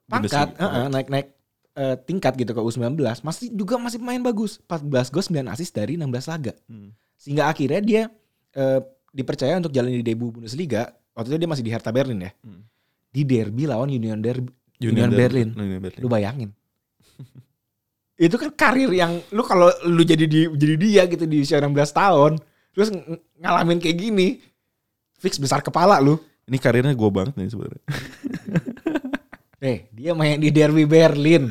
[0.09, 1.27] pangkat, heeh, naik-naik
[1.77, 4.57] eh, tingkat gitu ke U19, masih juga masih main bagus.
[4.65, 6.53] 14 gol, 9 assist dari 16 laga.
[6.65, 6.91] Hmm.
[7.15, 8.03] Sehingga akhirnya dia
[8.57, 8.81] eh,
[9.13, 10.97] dipercaya untuk jalan di debut Bundesliga.
[11.13, 12.31] Waktu itu dia masih di Hertha Berlin ya.
[12.41, 12.65] Hmm.
[13.13, 14.49] Di derby lawan Union Derby.
[14.81, 15.49] Union Ber- Berlin.
[15.57, 16.01] Union Berlin.
[16.01, 16.49] Lu bayangin.
[18.17, 21.73] itu kan karir yang lu kalau lu jadi di, jadi dia gitu di usia 16
[21.93, 22.41] tahun,
[22.73, 24.41] terus ng- ngalamin kayak gini,
[25.21, 26.17] fix besar kepala lu.
[26.49, 27.83] Ini karirnya gue banget nih sebenarnya.
[29.57, 31.49] Eh, dia main di Derby Berlin.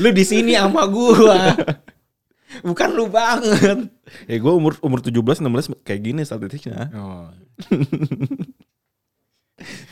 [0.00, 1.52] Lu di sini sama gua.
[2.64, 3.84] Bukan lu banget.
[4.24, 6.88] Ya gue umur umur 17 16 kayak gini statistiknya.
[6.96, 7.28] Oh.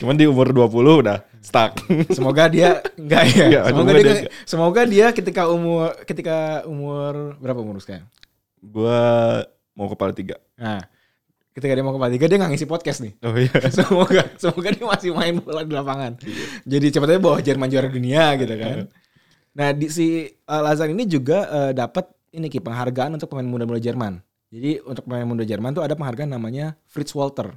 [0.01, 1.79] Cuman di umur 20 udah stuck.
[2.11, 3.45] Semoga dia enggak ya.
[3.47, 8.11] Enggak, semoga semoga dia, dia semoga dia ketika umur ketika umur berapa umur sekarang?
[8.67, 9.01] gue
[9.77, 10.37] mau kepala tiga.
[10.59, 10.83] Nah,
[11.55, 13.13] ketika dia mau ke Palatiga dia nggak ngisi podcast nih.
[13.23, 13.55] Oh iya.
[13.77, 16.13] semoga semoga dia masih main bola di lapangan.
[16.67, 18.77] Jadi cepatnya bawa Jerman juara dunia gitu kan.
[19.57, 23.81] Nah di si uh, Lazar ini juga uh, dapat ini ki penghargaan untuk pemain muda-muda
[23.81, 24.21] Jerman.
[24.53, 27.57] Jadi untuk pemain muda Jerman tuh ada penghargaan namanya Fritz Walter.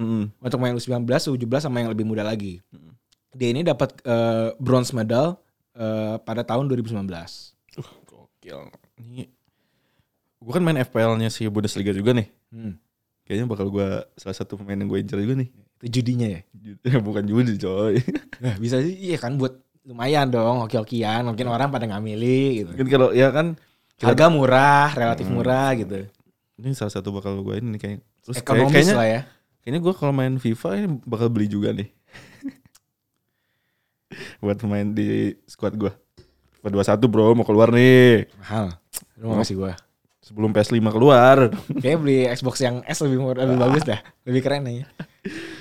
[0.00, 0.32] Mm.
[0.40, 2.64] Untuk main U19, U17 sama yang lebih muda lagi.
[2.72, 2.96] Mm.
[3.32, 5.40] Dia ini dapat uh, bronze medal
[5.74, 6.92] uh, pada tahun 2019.
[7.00, 8.68] Uh, gokil.
[9.00, 9.24] Ini
[10.42, 12.28] gue kan main FPL-nya si Bundesliga juga nih.
[12.52, 12.76] Hmm.
[13.24, 15.48] Kayaknya bakal gue salah satu pemain yang gue incer juga nih.
[15.80, 16.40] Itu judinya ya?
[17.06, 17.96] Bukan judi coy.
[18.42, 19.54] Nah, bisa sih iya kan buat
[19.86, 21.22] lumayan dong hoki-hokian.
[21.22, 22.70] Mungkin orang pada nggak milih gitu.
[22.74, 23.54] Mungkin kalau ya kan
[24.02, 25.38] Harga murah, relatif Hmm.
[25.38, 26.10] murah gitu.
[26.58, 29.20] ini salah satu bakal gue ini nih kayak terus kayak- Ekonomis kayaknya lah ya.
[29.62, 31.86] kayaknya gue kalau main FIFA ini bakal beli juga nih.
[34.38, 35.92] Buat main di squad gue.
[36.58, 38.26] FIFA 21 bro mau keluar nih.
[38.38, 38.66] Mahal.
[39.16, 39.74] Lu mau kasih gua.
[40.22, 41.50] Sebelum PS5 keluar.
[41.72, 43.98] Kayaknya beli Xbox yang S lebih murah, lebih bagus dah.
[44.22, 44.86] Lebih keren ya.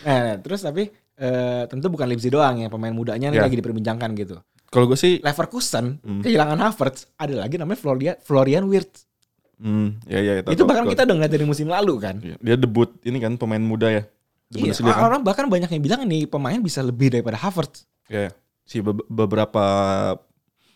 [0.02, 3.45] Nah, terus tapi eh, tentu bukan Leipzig doang ya pemain mudanya ini Ya.
[3.45, 4.38] lagi diperbincangkan gitu.
[4.69, 6.21] Kalau gue sih Leverkusen Hmm.
[6.21, 9.10] kehilangan Havertz, ada lagi namanya Florian Florian Wirtz.
[9.58, 12.17] hmm, ya ya Itu bahkan kita udah ngeliat dari musim lalu kan.
[12.17, 14.04] dia debut ini kan pemain muda ya.
[14.50, 15.04] Iya, Bundesliga kan?
[15.08, 17.86] orang bahkan banyak yang bilang nih pemain bisa lebih daripada Havertz.
[18.10, 18.32] Ya, ya.
[18.63, 19.63] Si be- beberapa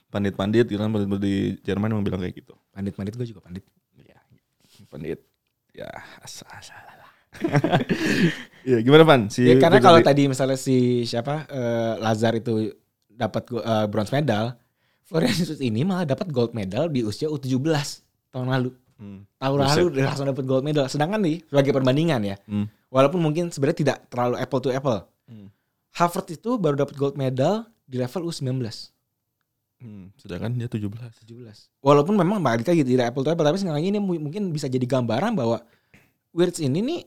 [0.09, 2.53] pandit-pandit gitu kan pandit di Jerman emang bilang kayak gitu.
[2.71, 3.63] Pandit-pandit gue juga pandit.
[3.99, 4.19] Ya,
[4.87, 5.19] pandit.
[5.75, 5.89] Ya,
[6.23, 6.47] asal
[8.63, 9.21] ya, gimana Pan?
[9.27, 12.71] Si Ya, karena kalau tadi misalnya si siapa eh, Lazar itu
[13.11, 14.55] dapat eh, bronze medal,
[15.03, 17.59] Florian Wirtz ini malah dapat gold medal di usia U17
[18.31, 18.71] tahun lalu.
[18.95, 19.27] Hmm.
[19.35, 19.67] Tahun Buset.
[19.75, 20.85] lalu udah langsung dapat gold medal.
[20.87, 22.71] Sedangkan nih sebagai perbandingan ya, Hmm.
[22.87, 25.03] walaupun mungkin sebenarnya tidak terlalu apple to apple.
[25.27, 25.51] Hmm.
[25.91, 28.59] Havertz itu baru dapat gold medal di level U19.
[29.75, 30.89] Hmm, sedangkan dia 17.
[31.27, 31.69] 17.
[31.79, 34.83] Walaupun memang balik lagi tidak apple to apple, tapi sekarang ini mu- mungkin bisa jadi
[34.83, 35.61] gambaran bahwa
[36.31, 36.99] Wirtz ini nih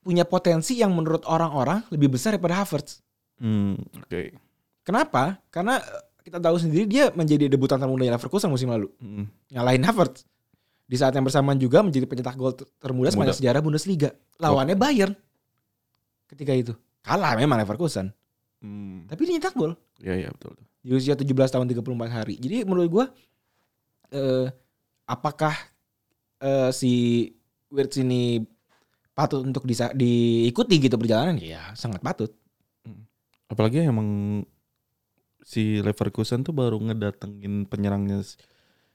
[0.00, 3.00] punya potensi yang menurut orang-orang lebih besar daripada Havertz.
[3.36, 4.36] Hmm, oke.
[4.80, 5.40] Kenapa?
[5.48, 8.88] Karena eh, kita tahu sendiri dia menjadi debutan termudanya Leverkusen musim lalu.
[9.00, 9.28] Hmm.
[9.50, 10.24] Nyalahin Havertz.
[10.84, 13.40] Di saat yang bersamaan juga menjadi pencetak gol ter- termuda sepanjang Termuda.
[13.40, 14.10] sejarah Bundesliga.
[14.36, 15.12] Lawannya Bayern.
[16.26, 16.72] Ketika itu.
[17.00, 18.12] Kalah memang Leverkusen.
[18.60, 19.08] Hmm.
[19.08, 19.72] Tapi dia nyetak gol.
[20.00, 20.56] Ya ya betul.
[20.80, 22.34] Di usia 17 tahun 34 hari.
[22.40, 23.06] Jadi menurut gua
[24.10, 24.48] eh,
[25.04, 25.52] apakah
[26.40, 26.92] eh, si
[27.70, 28.42] Wirtz ini
[29.12, 31.36] patut untuk disa- diikuti gitu perjalanan?
[31.36, 32.32] Ya sangat patut.
[33.50, 34.42] Apalagi emang
[35.44, 38.22] si Leverkusen tuh baru ngedatengin penyerangnya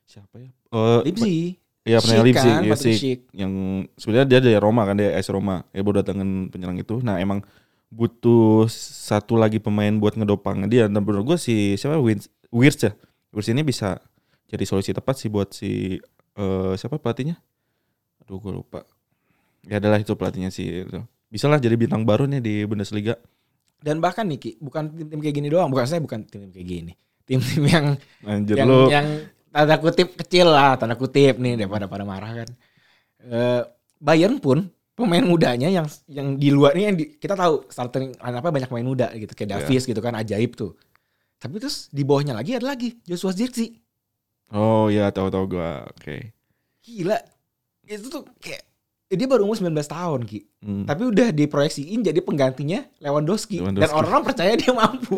[0.08, 0.50] siapa ya?
[0.72, 1.60] Oh, Leipzig.
[1.86, 2.76] Iya, penyerang Leipzig, kan, ya.
[2.76, 3.20] Schick.
[3.30, 3.54] yang
[3.94, 7.46] sebenarnya dia dari Roma kan dia AS Roma ya baru datangin penyerang itu nah emang
[7.90, 10.66] butuh satu lagi pemain buat ngedopang.
[10.68, 11.98] Dia dan menurut gue si siapa?
[12.02, 12.92] Wins Wirtz ya?
[13.32, 14.00] Wirtz ini bisa
[14.50, 16.00] jadi solusi tepat sih buat si
[16.38, 17.38] eh, siapa pelatihnya?
[18.26, 18.84] Aduh gue lupa.
[19.66, 21.02] Ya adalah itu pelatihnya sih itu.
[21.26, 23.18] bisa lah jadi bintang baru nih di Bundesliga.
[23.82, 26.94] Dan bahkan nih Ki, bukan tim-tim kayak gini doang, bukan saya bukan tim-tim kayak gini.
[27.26, 27.86] Tim-tim yang
[28.24, 28.88] anjir yang, lu.
[28.88, 29.08] yang
[29.52, 32.50] tanda kutip kecil lah, tanda kutip nih daripada pada marah kan.
[33.26, 33.62] Eh
[34.00, 38.48] Bayern pun pemain mudanya yang yang di luar ini yang di- kita tahu starting apa
[38.48, 39.56] banyak pemain muda gitu kayak Iya.
[39.62, 40.72] Davies gitu kan ajaib tuh.
[41.36, 43.76] Tapi terus di bawahnya lagi ada lagi Joshua Zirkzee.
[44.56, 46.16] oh ya tahu-tahu gue oke
[46.80, 47.18] Gila.
[47.84, 48.62] Itu tuh kayak
[49.12, 50.40] eh, dia baru umur 19 tahun Ki.
[50.64, 50.86] Hmm.
[50.88, 53.60] Tapi udah diproyeksiin jadi penggantinya Lewandowski.
[53.60, 53.94] Dan Lewandowski.
[54.00, 55.18] orang-orang percaya dia mampu.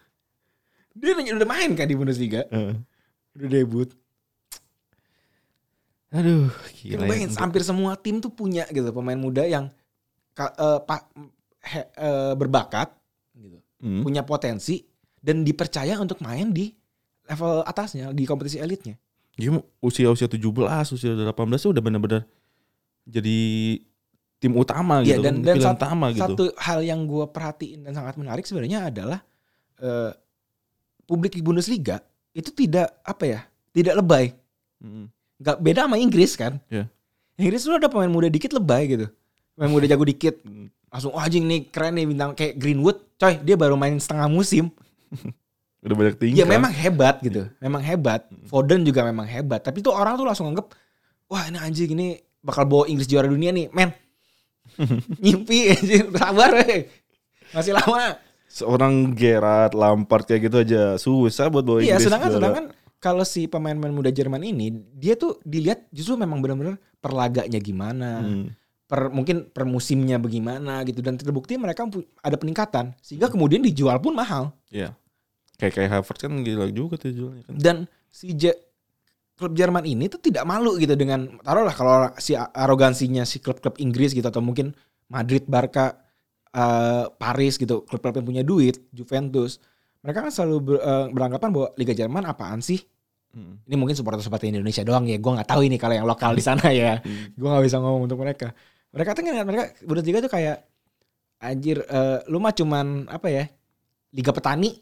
[0.98, 2.46] dia udah main kan di Bundesliga.
[2.48, 2.74] Eh.
[3.36, 3.90] Udah debut.
[6.10, 7.08] Aduh gila ya.
[7.08, 9.70] bayangin hampir semua tim tuh punya gitu pemain muda yang
[10.36, 11.06] eh, pa-
[11.62, 12.90] he- eh, berbakat
[13.32, 13.58] gitu.
[13.78, 14.02] Hmm.
[14.02, 14.82] Punya potensi
[15.16, 16.72] dan dipercaya untuk main di
[17.24, 18.98] level atasnya di kompetisi elitnya.
[19.32, 22.22] Dia usia-usia 17, usia 18 tuh udah bener-bener
[23.04, 23.38] jadi
[24.36, 25.22] tim utama Iya, gitu.
[25.22, 26.22] dan- dan sat- utama gitu.
[26.26, 29.20] Satu hal yang gue perhatiin dan sangat menarik sebenarnya adalah
[29.78, 30.12] eh,
[31.04, 32.00] publik di Bundesliga
[32.32, 34.26] itu tidak apa ya, tidak lebay.
[34.78, 35.08] Mm.
[35.40, 36.60] Gak beda sama Inggris kan?
[36.68, 36.84] Iya.
[37.40, 39.06] Inggris tuh ada pemain muda dikit lebay gitu.
[39.56, 40.44] Pemain muda jago dikit.
[40.92, 43.00] Langsung oh anjing nih keren nih bintang kayak Greenwood.
[43.16, 44.68] Coy, dia baru main setengah musim.
[45.84, 46.36] Udah banyak tingkah.
[46.36, 47.48] Ya memang hebat gitu.
[47.56, 48.28] Memang hebat.
[48.44, 49.64] Foden juga memang hebat.
[49.64, 50.68] Tapi tuh orang tuh langsung anggap
[51.24, 53.92] wah ini anjing ini bakal bawa Inggris juara dunia nih, men.
[55.24, 56.84] Nyimpi anjing, sabar weh.
[57.56, 58.20] Masih lama.
[58.50, 62.06] Seorang Gerard, Lampard kayak gitu aja susah buat bawa Iya, Inggris.
[62.10, 62.38] sedangkan juara.
[62.42, 62.64] sedangkan
[63.00, 68.20] kalau si pemain-pemain muda Jerman ini dia tuh dilihat justru memang benar-benar perlaganya gimana.
[68.20, 68.52] Hmm.
[68.90, 71.86] per mungkin per musimnya bagaimana gitu dan terbukti mereka
[72.26, 74.98] ada peningkatan sehingga kemudian dijual pun mahal Iya.
[75.62, 77.54] Kayak kayak Havertz kan gila juga tuh jualnya kan.
[77.54, 77.76] dan
[78.10, 78.50] si J
[79.38, 84.10] klub Jerman ini tuh tidak malu gitu dengan taruhlah kalau si arogansinya si klub-klub Inggris
[84.12, 84.74] gitu atau mungkin
[85.06, 85.96] Madrid, Barca,
[86.50, 89.62] eh, Paris gitu, klub-klub yang punya duit, Juventus,
[90.00, 92.80] mereka kan selalu ber- eh, beranggapan bahwa Liga Jerman apaan sih?
[93.30, 93.62] Hmm.
[93.62, 96.66] Ini mungkin supporter-supporter Indonesia doang ya, gue nggak tahu ini kalau yang lokal di sana
[96.68, 96.98] ya,
[97.38, 98.50] gue nggak bisa ngomong untuk mereka.
[98.90, 100.66] Mereka tuh ngeliat mereka Bundesliga tuh kayak
[101.38, 103.44] anjir, eh, lu mah cuman apa ya?
[104.10, 104.74] Liga petani,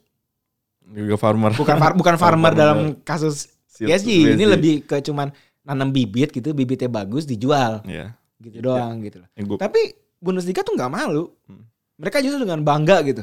[0.82, 1.52] Juga farmer.
[1.52, 4.32] bukan far- bukan farmer Farmer dalam kasus PSG.
[4.32, 5.28] Ini lebih ke cuman
[5.60, 8.16] nanam bibit gitu, bibitnya bagus dijual ya.
[8.40, 9.28] gitu doang gitu loh.
[9.34, 9.80] Yang gua- Tapi
[10.16, 11.28] Bundesliga tuh nggak malu.
[11.44, 11.68] Hmm.
[11.94, 13.22] Mereka justru dengan bangga gitu.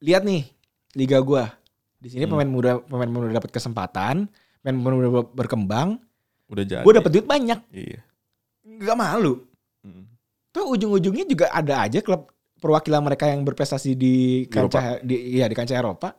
[0.00, 0.48] Lihat nih
[0.94, 1.48] liga gua.
[1.96, 2.34] Di sini Hmm.
[2.34, 4.26] pemain muda pemain muda dapat kesempatan,
[4.60, 5.96] pemain muda berkembang,
[6.46, 6.82] udah jadi.
[6.82, 7.60] gua dapat duit banyak.
[7.68, 8.00] Iya.
[8.64, 9.42] Nggak malu.
[9.80, 10.06] Hmm.
[10.48, 14.14] Tuh ujung-ujungnya juga ada aja klub perwakilan mereka yang berprestasi di
[14.46, 16.14] kancah di iya di kancah Eropa.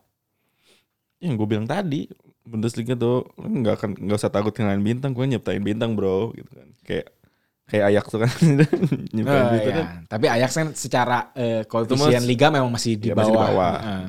[1.17, 2.03] Yang gue bilang tadi,
[2.41, 6.67] Bundesliga tuh nggak akan nggak usah takut kehilangan bintang, gue nyiptain bintang bro, gitu kan.
[6.83, 7.07] Kayak
[7.63, 8.31] kayak Ajax tuh kan
[9.15, 9.79] nyiptain Eh, bintang ya.
[9.79, 9.87] kan.
[10.09, 13.23] Tapi Ajax kan secara eh, koefisien liga memang masih di Ya, bawah.
[13.23, 13.75] masih di bawah.
[13.79, 14.05] Heeh.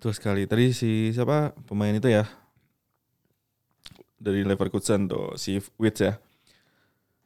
[0.00, 2.24] Terus sekali tadi si siapa pemain itu ya
[4.16, 6.16] dari Leverkusen tuh si Witz ya.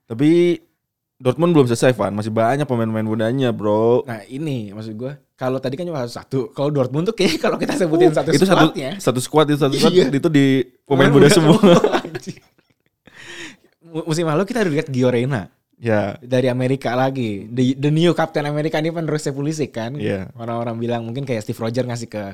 [0.05, 0.59] Tapi
[1.15, 4.03] Dortmund belum selesai Van, masih banyak pemain-pemain mudanya bro.
[4.05, 7.75] Nah ini maksud gue kalau tadi kan cuma satu, kalau Dortmund tuh kayaknya kalau kita
[7.79, 8.67] sebutin satu Uh, itu satu
[8.99, 10.07] satu squad itu satu squad Iya.
[10.11, 11.59] itu di pemain muda semua.
[14.11, 15.47] Musim lalu kita udah lihat Gio Reyna
[15.79, 19.95] ya, dari Amerika lagi, the, the new Captain America ini penerusnya Pulisic kan.
[19.95, 20.31] iya.
[20.35, 22.25] Orang-orang bilang mungkin kayak Steve Rogers ngasih ke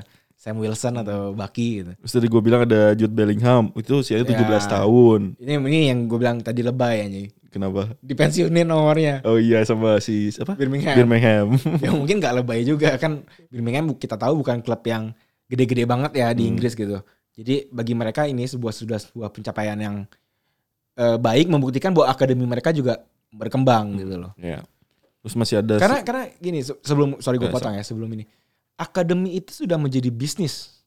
[0.41, 1.91] Sam Wilson atau Bucky gitu.
[1.93, 4.69] Terus tadi gue bilang ada Jude Bellingham, itu usianya 17 Ya.
[4.73, 5.37] tahun.
[5.37, 7.21] Ini ini yang gue bilang tadi lebay aja.
[7.51, 7.93] Kenapa?
[7.99, 10.55] Dipensiunin nomornya Oh iya sama si siapa?
[10.55, 10.95] Birmingham.
[10.95, 11.45] Birmingham.
[11.85, 15.13] ya mungkin nggak lebay juga kan Birmingham kita tahu bukan klub yang
[15.45, 16.51] gede-gede banget ya di Hmm.
[16.55, 17.03] Inggris gitu.
[17.31, 19.95] Jadi bagi mereka ini sebuah sudah sebuah pencapaian yang
[20.93, 24.31] eh, baik membuktikan bahwa akademi mereka juga berkembang gitu loh.
[24.35, 24.63] ya.
[25.21, 28.25] Terus masih ada Karena karena gini se- sebelum sorry gue Eh, potong ya sebelum ini
[28.81, 30.81] akademi itu sudah menjadi bisnis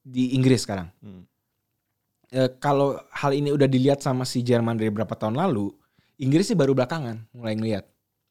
[0.00, 0.88] di Inggris sekarang.
[1.04, 1.28] Hmm.
[2.32, 5.68] Eh, kalau hal ini udah dilihat sama si Jerman dari berapa tahun lalu,
[6.16, 7.84] Inggris sih baru belakangan mulai ngelihat,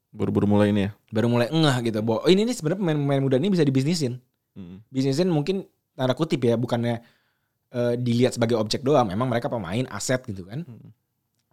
[0.10, 0.92] baru-baru mulai ini ya.
[1.14, 4.18] baru mulai ngeh gitu bahwa oh, ini nih sebenarnya pemain-pemain muda ini bisa dibisnisin.
[4.58, 4.82] Hmm.
[4.90, 5.62] bisnisnya mungkin
[5.94, 7.06] tanda kutip ya bukannya
[7.70, 10.90] eh, dilihat sebagai objek doang memang mereka pemain aset gitu kan Hmm.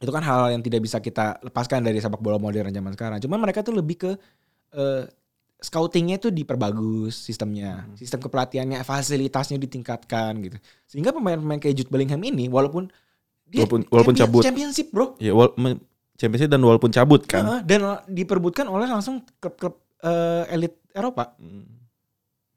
[0.01, 3.39] itu kan hal yang tidak bisa kita lepaskan dari sepak bola modern zaman sekarang cuman
[3.39, 4.11] mereka tuh lebih ke
[4.75, 5.05] eh,
[5.59, 7.97] scoutingnya tuh diperbagus sistemnya Hmm.
[7.97, 12.93] sistem kepelatihannya fasilitasnya ditingkatkan gitu sehingga pemain-pemain kayak Jude Bellingham ini walaupun
[13.45, 14.43] dia Walaupun- walaupun champion- cabut.
[14.45, 15.53] championship bro Ya wal
[16.17, 17.45] Championship dan walaupun cabut kan.
[17.45, 21.65] Heeh, dan diperbutkan oleh langsung klub-klub eh, elit Eropa Hmm.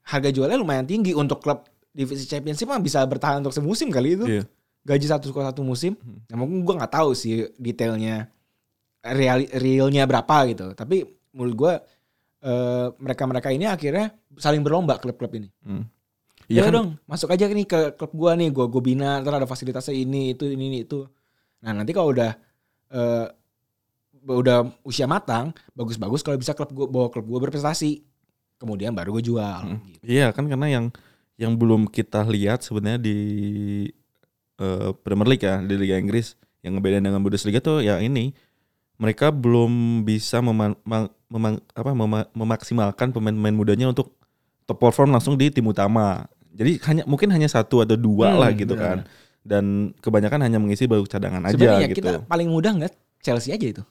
[0.06, 4.26] harga jualnya lumayan tinggi untuk klub divisi championship mah bisa bertahan untuk semusim kali itu
[4.26, 4.44] Iya.
[4.82, 6.24] gaji satu satu musim Hmm.
[6.26, 8.28] nah, mungkin gue nggak tahu sih detailnya
[9.02, 11.74] real realnya berapa gitu tapi menurut gue
[12.98, 15.84] mereka mereka ini akhirnya saling berlomba klub-klub ini Hmm.
[16.46, 16.74] Iya Iya kan?
[16.74, 20.34] dong masuk aja nih ke klub gue nih gue gue bina ntar ada fasilitasnya ini
[20.34, 21.06] itu ini ini itu
[21.60, 22.32] nah nanti kalau udah
[22.90, 23.28] eh,
[24.22, 28.02] udah usia matang bagus-bagus kalau bisa klub gue bawa klub gue berprestasi
[28.58, 29.80] kemudian baru gue jual Hmm.
[29.86, 30.02] gitu.
[30.02, 30.86] Iya kan karena yang
[31.36, 33.18] yang belum kita lihat sebenarnya di
[34.58, 38.36] eh, Premier League ya di Liga Inggris yang ngebedain dengan Bundesliga tuh ya ini
[39.00, 44.12] mereka belum bisa mema- ma- memang- apa, mema- memaksimalkan pemain-pemain mudanya untuk
[44.68, 46.28] top perform langsung di tim utama.
[46.52, 49.08] Jadi hanya mungkin hanya satu atau dua Hmm, lah gitu kan.
[49.40, 52.04] Dan kebanyakan hanya mengisi baru cadangan aja Sebenarnya gitu.
[52.04, 53.84] kita paling mudah nggak Chelsea aja itu.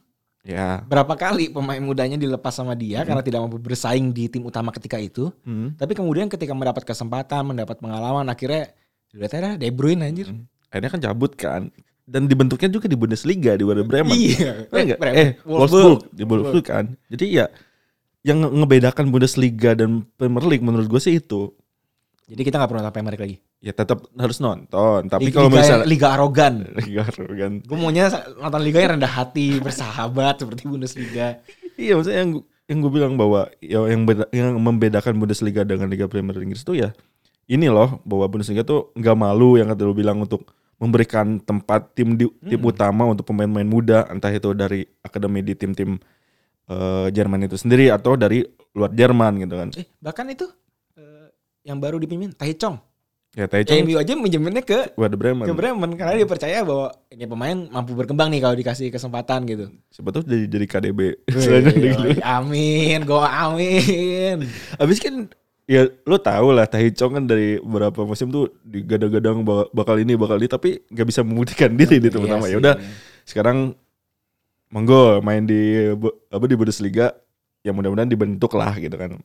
[0.45, 0.85] Ya.
[0.85, 3.09] Berapa kali pemain mudanya dilepas sama dia Hmm.
[3.09, 5.33] karena tidak mampu bersaing di tim utama ketika itu.
[5.43, 5.73] Hmm.
[5.75, 8.71] Tapi kemudian ketika mendapat kesempatan, mendapat pengalaman, akhirnya
[9.17, 10.29] udah De Bruyne anjir.
[10.29, 10.45] Hmm.
[10.69, 11.73] Akhirnya kan cabut kan.
[12.09, 14.17] Dan dibentuknya juga di Bundesliga di Werder Bremen.
[14.17, 14.65] Iya.
[14.67, 14.99] Eh, enggak?
[14.99, 15.15] Bremen.
[15.15, 15.69] eh Wolfsburg.
[15.69, 16.85] Wolfsburg di Wolfsburg kan.
[17.07, 17.47] Jadi ya
[18.25, 21.53] yang nge- ngebedakan Bundesliga dan Premier League menurut gue sih itu
[22.25, 23.37] Jadi kita nggak perlu nonton Premier League lagi.
[23.59, 25.01] ya tetap harus nonton.
[25.05, 26.55] Tapi Liga, kalau misalnya liga arogan.
[26.87, 27.53] Liga kan.
[27.61, 31.41] Gue maunya nonton liga yang rendah hati, bersahabat seperti Bundesliga.
[31.75, 32.33] Iya maksudnya yang
[32.67, 36.77] yang gue bilang bahwa ya yang beda, yang membedakan Bundesliga dengan Liga Premier Inggris tuh
[36.77, 36.93] ya
[37.47, 42.15] ini loh bahwa Bundesliga tuh nggak malu yang kata lu bilang untuk memberikan tempat tim
[42.15, 42.71] di, tim Hmm.
[42.71, 45.99] utama untuk pemain-pemain muda entah itu dari akademi di tim-tim
[46.65, 49.69] eh, Jerman itu sendiri atau dari luar Jerman gitu kan.
[49.75, 50.47] Eh, bahkan itu
[50.95, 52.79] eh, yang baru dipimpin Taechong.
[53.35, 55.45] Ya Taechong MU aja minjeminnya ke Werder Bremen.
[55.45, 59.67] ke Bremen karena dia percaya bahwa ini pemain mampu berkembang nih kalau dikasih kesempatan gitu.
[59.91, 61.01] Siapa jadi jadi KDB.
[61.29, 64.37] Wih, amin, gue amin.
[64.77, 65.27] Abis kan
[65.69, 70.17] ya lo tau lah Tahi Chong kan dari beberapa musim tuh digadang-gadang bak- bakal ini
[70.17, 72.53] bakal ini tapi nggak bisa membuktikan diri di Iya pertama sih.
[72.53, 72.75] ya udah
[73.23, 73.77] sekarang
[74.69, 75.93] monggo main di
[76.29, 77.13] apa di Bundesliga.
[77.61, 79.19] Ya mudah-mudahan dibentuk lah gitu kan.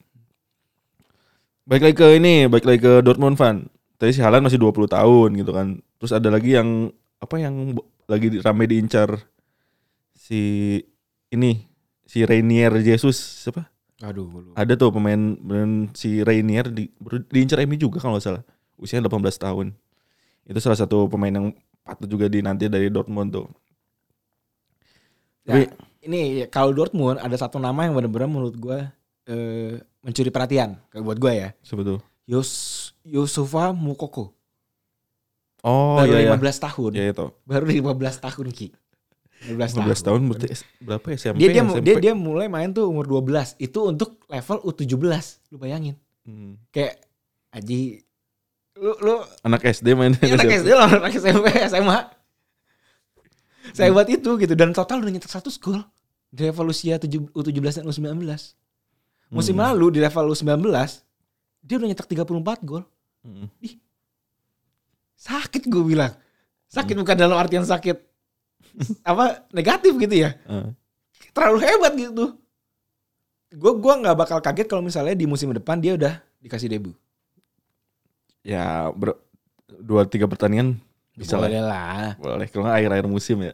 [1.64, 5.30] Baik lagi ke ini baik lagi ke Dortmund fan tadi si Haaland masih 20 tahun
[5.40, 5.68] gitu kan.
[5.96, 6.92] Terus ada lagi yang
[7.24, 9.16] apa yang lagi rame diincar
[10.12, 10.76] si
[11.32, 11.64] ini
[12.04, 13.16] si Rainier Jesus
[13.48, 16.90] siapa Aduh, ada tuh pemain, pemain si Rainier di,
[17.30, 18.44] diincar MU juga kalau nggak salah.
[18.76, 19.68] Usianya 18 tahun.
[20.50, 21.54] Itu salah satu pemain yang
[21.86, 23.48] patut juga dinanti dari Dortmund tuh.
[25.44, 25.68] Ya,
[26.02, 28.80] ini ya, kalau Dortmund ada satu nama yang benar-benar menurut gue
[29.28, 31.50] eh, mencuri perhatian kayak buat gue ya.
[31.64, 32.02] Tuh?
[32.28, 32.52] Yos
[33.04, 34.32] Yusufa Mukoko.
[35.64, 36.36] Oh baru iya iya.
[36.36, 36.92] 15 tahun.
[36.92, 37.28] Ya itu.
[37.48, 38.76] Baru 15 tahun Ki.
[39.44, 39.86] 15 tahun.
[39.92, 40.48] 15 tahun berarti
[40.80, 41.38] berapa ya SMP?
[41.44, 41.84] Dia dia, SMP?
[41.84, 43.60] dia dia mulai main tuh umur 12.
[43.60, 44.96] Itu untuk level U17.
[45.52, 45.96] Lu bayangin.
[46.24, 46.56] Hmm.
[46.72, 47.04] Kayak
[47.54, 48.02] Aji
[48.80, 50.16] lu lu Anak SD main.
[50.24, 52.00] Iya, anak SD lah, anak SMP, SMA.
[53.72, 55.80] Saya buat itu gitu dan total udah nyetak 100 gol
[56.34, 58.26] di level usia 7, U17 dan U19.
[59.32, 59.66] Musim Hmm.
[59.72, 60.68] lalu di level U19
[61.64, 62.84] dia udah nyetak 34 gol.
[63.24, 63.48] Hmm.
[65.16, 66.12] Sakit gue bilang.
[66.68, 68.13] Sakit bukan dalam artian sakit
[69.10, 70.38] apa negatif gitu ya.
[70.50, 70.72] Ah.
[71.34, 72.26] Terlalu hebat gitu.
[73.54, 76.98] Gue gua nggak bakal kaget kalau misalnya di musim depan dia udah dikasih debut.
[78.44, 79.16] Ya ber,
[79.70, 80.82] dua tiga pertandingan
[81.14, 81.48] bisa lah.
[81.48, 82.08] Boleh lah.
[82.18, 83.54] Boleh kalau nggak akhir-akhir musim ya.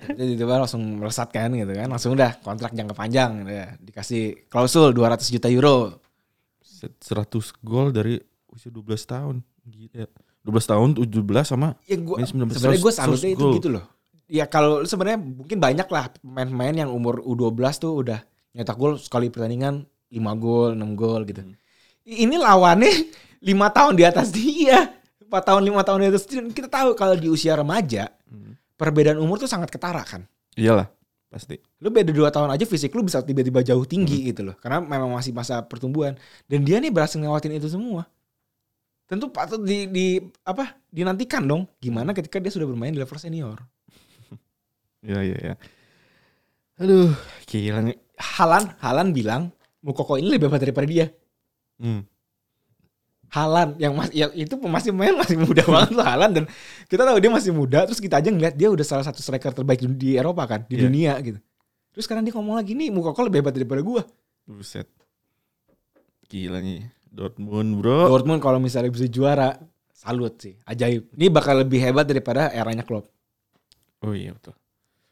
[0.00, 1.88] Jadi tiba langsung melesat kan gitu kan.
[1.88, 3.66] Langsung udah kontrak jangka panjang gitu ya.
[3.80, 6.00] Dikasih klausul 200 juta euro.
[6.60, 8.16] Set 100 gol dari
[8.52, 9.36] usia 12 tahun.
[9.64, 10.08] Gila.
[10.40, 13.84] 12 tahun 17 sama Ya gua Main 19 sebenarnya gue 100 salutnya itu gitu loh.
[14.30, 18.22] Ya kalau sebenarnya mungkin banyak lah pemain-pemain yang umur U12 tuh udah
[18.54, 21.42] nyetak gol sekali pertandingan 5 gol, 6 gol gitu.
[21.42, 21.58] Hmm.
[22.06, 22.90] Ini lawannya
[23.50, 24.94] 5 tahun di atas dia.
[25.18, 26.40] 4 tahun, 5 tahun di atas dia.
[26.46, 28.54] Kita tahu kalau di usia remaja Hmm.
[28.78, 30.22] perbedaan umur tuh sangat ketara kan.
[30.54, 30.86] iyalah
[31.26, 31.58] pasti.
[31.82, 33.90] Lu beda 2 tahun aja fisik lu bisa tiba-tiba jauh Hmm.
[33.90, 34.54] tinggi gitu loh.
[34.62, 36.14] Karena memang masih masa pertumbuhan.
[36.46, 38.06] Dan dia nih berhasil ngelewatin itu semua.
[39.10, 40.06] Tentu patut di, di
[40.46, 41.66] apa dinantikan dong.
[41.82, 43.58] Gimana ketika dia sudah bermain di level senior.
[45.00, 45.54] Iya iya iya.
[46.80, 47.12] Aduh,
[47.48, 47.96] gila nih.
[48.20, 49.48] Halan, Halan bilang
[49.80, 51.08] Mukoko ini lebih hebat daripada dia.
[51.80, 52.04] Hmm.
[53.30, 56.44] Halan yang masih ya, itu masih main masih muda banget tuh Halan dan
[56.90, 59.80] kita tahu dia masih muda terus kita aja ngeliat dia udah salah satu striker terbaik
[59.96, 60.82] di, Eropa kan di Iya.
[60.84, 61.38] dunia gitu.
[61.96, 64.02] Terus sekarang dia ngomong lagi nih Mukoko lebih hebat daripada gua.
[64.44, 64.88] Buset.
[66.28, 66.84] Gila nih.
[67.10, 68.06] Dortmund, Bro.
[68.06, 69.58] Dortmund kalau misalnya bisa juara
[69.90, 71.10] salut sih, ajaib.
[71.18, 73.10] Ini bakal lebih hebat daripada eranya Klopp.
[74.06, 74.54] Oh iya betul.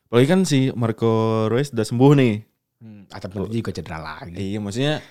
[0.09, 2.35] Apalagi kan si Marco Reus udah sembuh nih.
[2.81, 4.33] Hmm, atau nanti juga cedera lagi.
[4.33, 5.05] Iya, maksudnya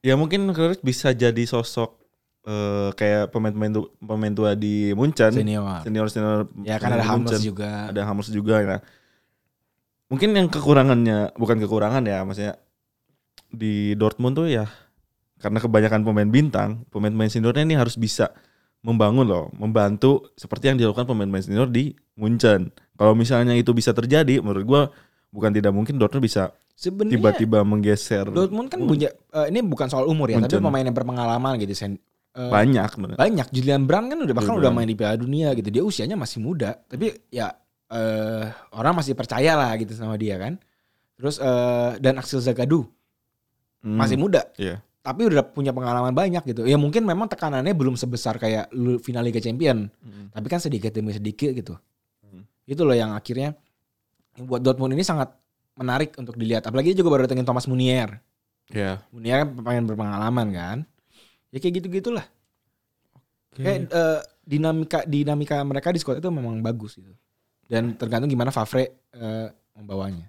[0.00, 2.00] ya mungkin Marco Reus bisa jadi sosok
[2.48, 5.36] eh, kayak pemain-pemain tu- pemain tua di Munchen.
[5.36, 5.84] Senior.
[5.84, 6.48] Senior senior.
[6.64, 7.92] Ya kan ada Hammers juga.
[7.92, 8.78] Ada Hammers juga ya.
[10.06, 12.54] Mungkin yang kekurangannya bukan kekurangan ya, maksudnya
[13.50, 14.70] di Dortmund tuh ya
[15.36, 18.32] karena kebanyakan pemain bintang, pemain-pemain seniornya ini harus bisa
[18.86, 22.70] membangun loh, membantu seperti yang dilakukan pemain-pemain senior di Munchen.
[22.94, 24.82] Kalau misalnya itu bisa terjadi, menurut gua
[25.34, 30.06] bukan tidak mungkin Dortmund bisa Sebenarnya tiba-tiba menggeser Dortmund kan punya eh, ini bukan soal
[30.06, 30.62] umur ya, tapi Munchen.
[30.62, 31.74] pemain yang berpengalaman gitu.
[31.74, 31.98] Sen,
[32.36, 33.16] eh, banyak bener.
[33.18, 35.68] banyak Julian Brand kan udah bahkan Julian udah main di Piala Dunia gitu.
[35.74, 37.50] Dia usianya masih muda, tapi ya
[37.90, 40.62] eh orang masih percaya lah gitu sama dia kan.
[41.18, 42.86] Terus eh dan Axel Zagadou
[43.86, 44.82] Hmm, masih muda, Iya.
[45.06, 46.66] Tapi udah punya pengalaman banyak gitu.
[46.66, 50.34] Ya mungkin memang tekanannya belum sebesar kayak final Liga Champion, Hmm.
[50.34, 51.78] tapi kan sedikit demi sedikit gitu.
[52.26, 52.42] Hmm.
[52.66, 53.54] Itu loh yang akhirnya
[54.36, 55.30] buat Dortmund ini sangat
[55.78, 56.66] menarik untuk dilihat.
[56.66, 58.18] Apalagi dia juga baru datengin Thomas Munier.
[58.66, 58.98] Iya.
[59.14, 60.76] Munier kan pemain berpengalaman kan.
[61.54, 62.26] Ya kayak gitu-gitulah.
[63.54, 63.62] Oke.
[63.62, 67.14] Kayak eh, dinamika dinamika mereka di squad itu memang bagus gitu.
[67.70, 70.26] Dan tergantung gimana Favre eh, membawanya.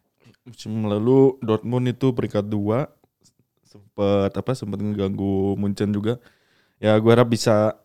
[0.47, 2.87] musim lalu Dortmund itu peringkat dua
[3.67, 6.17] sempet apa sempat ngeganggu Munchen juga
[6.79, 7.75] ya gue harap bisa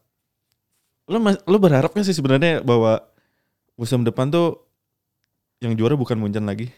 [1.11, 3.03] lo lo berharap kan sih sebenarnya bahwa
[3.75, 4.63] musim depan tuh
[5.59, 6.71] yang juara bukan Munchen lagi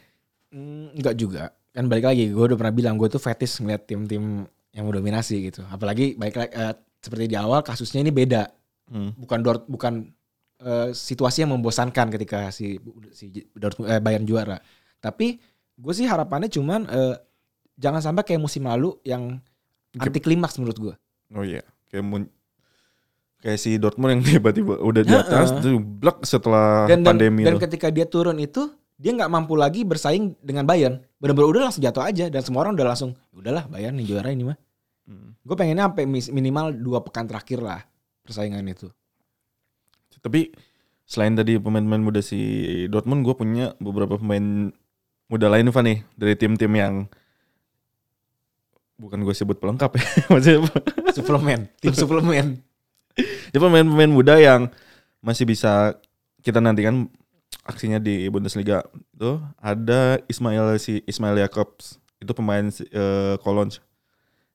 [0.55, 1.50] Hmm, enggak juga.
[1.74, 5.66] Kan balik lagi, gue udah pernah bilang gue tuh fetish ngeliat tim-tim yang mendominasi gitu.
[5.66, 8.46] Apalagi baik lagi eh, seperti di awal kasusnya ini beda.
[8.94, 9.18] hmm.
[9.18, 10.14] Bukan Dort bukan
[10.62, 12.78] eh, situasi yang membosankan ketika si
[13.11, 14.62] si Dortmund eh, Bayern juara.
[15.02, 15.42] Tapi
[15.74, 17.14] gue sih harapannya cuman eh,
[17.78, 19.38] jangan sampai kayak musim lalu yang
[19.98, 20.94] anti klimaks menurut gue.
[21.34, 22.22] oh iya kayak Mun
[23.42, 27.58] kayak si Dortmund yang tiba-tiba udah di atas tuh blak setelah Dan, dan, pandemi dan
[27.58, 27.62] tuh.
[27.68, 31.02] ketika dia turun itu dia nggak mampu lagi bersaing dengan Bayern.
[31.18, 34.30] Benar-benar udah langsung jatuh aja dan semua orang udah langsung "Ya udahlah Bayern nih juara
[34.30, 34.58] ini mah.
[35.10, 35.34] Hmm.
[35.42, 37.82] Gue pengennya sampai minimal dua pekan terakhir lah
[38.22, 38.86] persaingan itu.
[40.22, 40.54] Tapi
[41.04, 42.40] selain tadi pemain-pemain muda si
[42.88, 44.72] Dortmund, gue punya beberapa pemain
[45.28, 46.94] muda lain Van nih dari tim-tim yang
[48.95, 50.61] bukan gue sebut pelengkap ya, maksudnya
[51.14, 52.62] suplemen, tim suplemen.
[53.51, 54.70] dia pemain-pemain muda yang
[55.22, 55.95] masih bisa
[56.42, 57.09] kita nantikan
[57.64, 58.84] aksinya di Bundesliga.
[59.16, 63.80] Tuh ada Ismail si Ismail Jakobs itu pemain eh, Cologne.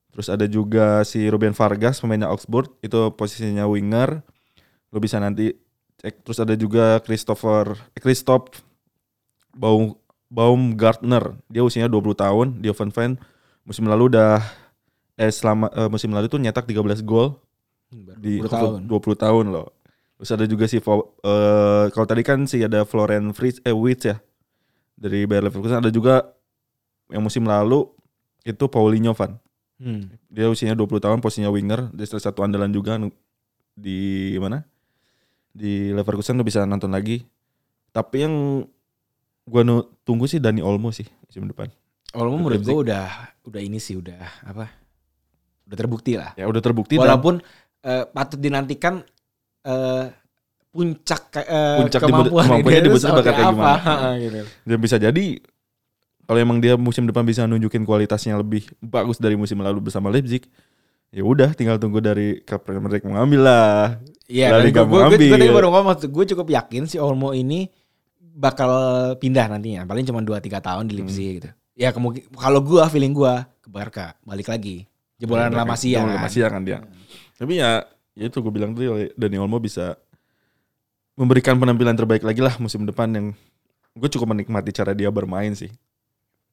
[0.10, 4.22] Terus ada juga si Ruben Vargas pemainnya Augsburg itu posisinya winger.
[4.94, 5.54] Lo bisa nanti
[6.02, 6.26] cek.
[6.26, 8.62] Terus ada juga Christopher eh, Christoph
[9.54, 9.98] Baum
[10.30, 11.42] Baumgartner.
[11.50, 13.18] Dia usianya 20 tahun di Hoffenheim.
[13.70, 14.42] Musim lalu udah
[15.14, 17.38] eh selama eh, musim lalu tuh nyetak 13 gol
[17.94, 18.80] di 20 tahun.
[18.90, 19.70] 20 tahun loh.
[20.18, 24.18] Terus ada juga si eh, kalau tadi kan sih ada Florian Fritz eh Witz ya
[24.98, 26.34] dari Bayer Leverkusen ada juga
[27.14, 27.88] yang musim lalu
[28.44, 29.40] itu Paulinho Van.
[29.80, 30.12] Hmm.
[30.28, 33.00] Dia usianya 20 tahun posisinya winger, dia salah satu andalan juga
[33.78, 34.68] di mana?
[35.56, 37.24] Di Leverkusen lo bisa nonton lagi.
[37.96, 38.66] Tapi yang
[39.48, 39.64] gua
[40.04, 41.72] tunggu sih Dani Olmo sih musim depan.
[42.12, 43.06] Olmo menurut gue udah
[43.44, 44.66] udah ini sih udah apa?
[45.66, 46.34] Udah terbukti lah.
[46.34, 47.38] Ya udah terbukti dan Walaupun
[47.80, 49.06] eh, patut dinantikan
[49.62, 50.06] eh,
[50.70, 54.10] puncak eh, Puncak di- kemampuan kemampuannya dia di Bundesliga bakal kayak gimana.
[54.24, 54.40] gitu.
[54.66, 55.26] dia bisa jadi
[56.26, 60.46] kalau emang dia musim depan bisa nunjukin kualitasnya lebih bagus dari musim lalu bersama Leipzig
[61.10, 65.30] ya udah tinggal tunggu dari Kapan mereka mengambil lah Iya, Liga gue gue mengambil.
[65.32, 67.66] tadi baru ngomong, gue cukup yakin si Olmo ini
[68.22, 68.70] bakal
[69.18, 71.38] pindah nantinya, paling cuma 2-3 tahun di Leipzig Hmm.
[71.42, 71.50] gitu.
[71.80, 74.84] Ya kemungkinan kalau gue feeling gue ke Barca balik lagi
[75.16, 76.24] jebolan La Masia Jebolan La kan.
[76.28, 76.78] Masia kan dia
[77.36, 78.84] tapi ya ya itu gue bilang tadi
[79.16, 79.96] Dani Olmo bisa
[81.16, 83.28] memberikan penampilan terbaik lagi lah musim depan yang
[83.92, 85.72] gue cukup menikmati cara dia bermain sih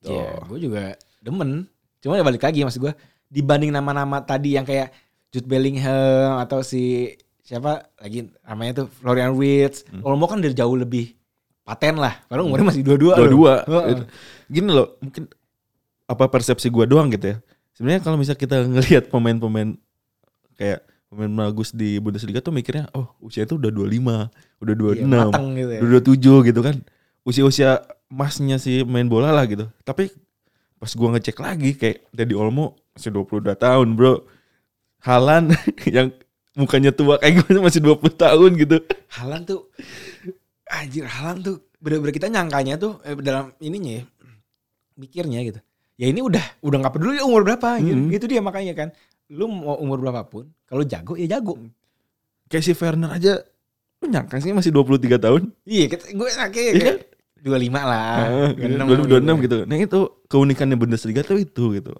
[0.06, 0.54] Iya, Oh.
[0.54, 1.66] gue juga demen.
[1.98, 2.94] Cuma ya balik lagi maksud gue
[3.26, 4.94] dibanding nama-nama tadi yang kayak
[5.32, 7.10] Jude Bellingham atau si
[7.42, 10.06] siapa lagi namanya tuh Florian Wirtz, Hmm.
[10.06, 11.15] Olmo kan dari jauh lebih
[11.66, 12.14] paten lah.
[12.30, 13.18] Padahal umurnya masih dua-dua.
[13.18, 13.54] dua-dua.
[14.46, 15.26] Gini loh mungkin
[16.06, 17.36] apa persepsi gue doang gitu ya.
[17.74, 19.74] Sebenarnya kalau misalnya kita ngelihat pemain-pemain
[20.54, 25.06] kayak pemain bagus di Bundesliga tuh mikirnya oh usia itu udah 25 udah 26 Iya,
[25.06, 25.80] mateng gitu ya.
[25.82, 26.76] udah 27 gitu kan.
[27.26, 27.70] Usia-usia
[28.06, 29.66] emasnya si main bola lah gitu.
[29.82, 30.14] Tapi
[30.78, 34.22] pas gua ngecek lagi kayak Dedi Olmo masih 22 tahun bro.
[35.02, 35.50] Halan
[35.96, 36.14] yang
[36.56, 38.76] mukanya tua kayak gue masih 20 tahun gitu.
[39.12, 39.68] Halan tuh
[40.68, 44.04] anjir Halan tuh bener-bener kita nyangkanya tuh eh, dalam ininya ya
[44.96, 45.60] mikirnya gitu.
[45.96, 47.96] Ya ini udah udah nggak peduli umur berapa gitu.
[47.96, 48.12] Hmm.
[48.12, 48.88] Itu dia makanya kan.
[49.28, 51.58] Lu mau umur berapapun, kalau jago ya jago.
[52.46, 53.42] kayak si Werner aja
[53.98, 56.96] lu nyangka sih masih 23 tahun Iya, kita- gue kayak Iya kan?
[57.42, 58.14] dua lima lah.
[58.22, 59.56] Ah, 26 26 gitu.
[59.66, 60.00] Nah itu
[60.30, 61.90] keunikannya Bundesliga tuh itu gitu.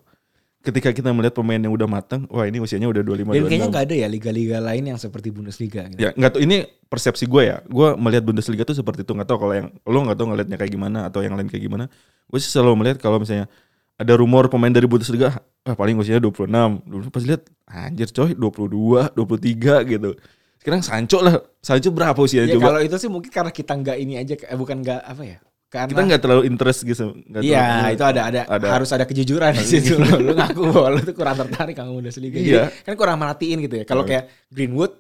[0.66, 3.70] Ketika kita melihat pemain yang udah matang, wah ini usianya udah 25 Dan kayaknya 26.
[3.70, 6.02] nggak ada ya liga-liga lain yang seperti Bundesliga gitu.
[6.02, 6.56] Ya nggak tahu ini
[6.90, 7.62] persepsi gue ya.
[7.70, 10.72] Gue melihat Bundesliga tuh seperti itu nggak tahu kalau yang lo nggak tahu ngelihatnya kayak
[10.74, 11.86] gimana atau yang lain kayak gimana.
[12.26, 13.46] Gue sih selalu melihat kalau misalnya
[13.94, 16.50] ada rumor pemain dari Bundesliga, ah paling usianya 26.
[16.82, 20.10] Dulu pas lihat anjir coy 22, 23 gitu.
[20.58, 21.38] Sekarang Sancho lah.
[21.62, 22.74] Sancho berapa usianya Ya coba?
[22.74, 25.38] kalau itu sih mungkin karena kita nggak ini aja, eh, bukan nggak apa ya?
[25.77, 27.12] Karena Kita nggak terlalu interest gitu.
[27.37, 28.66] Iya, itu ada, ada ada.
[28.72, 30.01] harus ada kejujuran di situ.
[30.24, 32.41] lu, ngaku bahwa lu tuh kurang tertarik sama Bundesliga.
[32.41, 32.64] Jadi, Iya.
[32.81, 33.85] kan kurang merhatiin gitu ya.
[33.85, 34.11] Kalau Hmm.
[34.16, 34.93] kayak Greenwood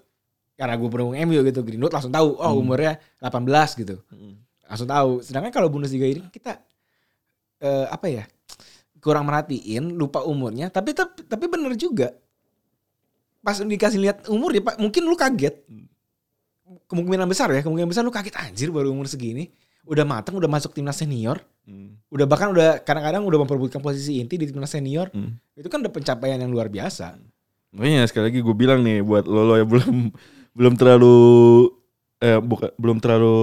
[0.56, 2.60] karena gue pendukung MU gitu, Greenwood langsung tahu oh Hmm.
[2.60, 3.96] umurnya 18 gitu.
[4.12, 4.36] Hmm.
[4.68, 5.10] Langsung tahu.
[5.24, 6.60] Sedangkan kalau Bundesliga ini kita
[7.56, 8.24] eh, apa ya?
[8.96, 12.10] kurang merhatiin, lupa umurnya, tapi tapi, tapi bener juga.
[13.38, 15.62] Pas dikasih lihat umur ya, Pak, mungkin lu kaget.
[16.90, 19.46] Kemungkinan besar ya, kemungkinan besar lu kaget anjir baru umur segini.
[19.86, 21.98] Udah matang, udah masuk timnas senior Hmm.
[22.14, 25.34] udah bahkan udah kadang-kadang udah memperbutkan posisi inti di timnas senior Hmm.
[25.58, 27.18] itu kan udah pencapaian yang luar biasa
[27.74, 30.14] Makanya sekali lagi gue bilang nih buat lo, lo yang belum
[30.58, 31.16] belum terlalu
[32.16, 33.36] eh bukan belum terlalu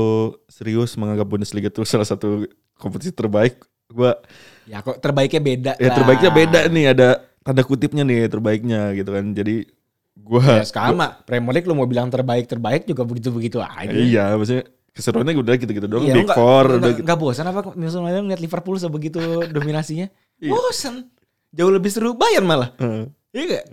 [0.50, 3.60] serius menganggap Bundesliga itu salah satu kompetisi terbaik.
[3.92, 4.18] Gua
[4.66, 5.96] ya kok terbaiknya beda ya lah.
[6.00, 7.08] terbaiknya beda nih ada
[7.46, 9.36] tanda kutipnya nih terbaiknya gitu kan.
[9.36, 9.70] Jadi
[10.16, 14.34] gua ya sama Premier League lu mau bilang terbaik terbaik juga begitu begitu aja iya
[14.34, 17.24] maksudnya keseruannya udah gitu-gitu doang Iya, Big nggak- Four lu udah nggak gitu.
[17.24, 19.22] bosan apa Nelson Mandela ngeliat Liverpool sebegitu
[19.56, 20.52] dominasinya Iya.
[20.52, 21.10] bosan
[21.50, 23.06] jauh lebih seru Bayern malah Heeh.
[23.32, 23.66] iya gak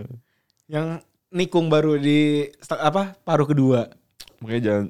[0.67, 0.87] yang
[1.31, 3.89] nikung baru di apa paruh kedua
[4.39, 4.85] Makanya jangan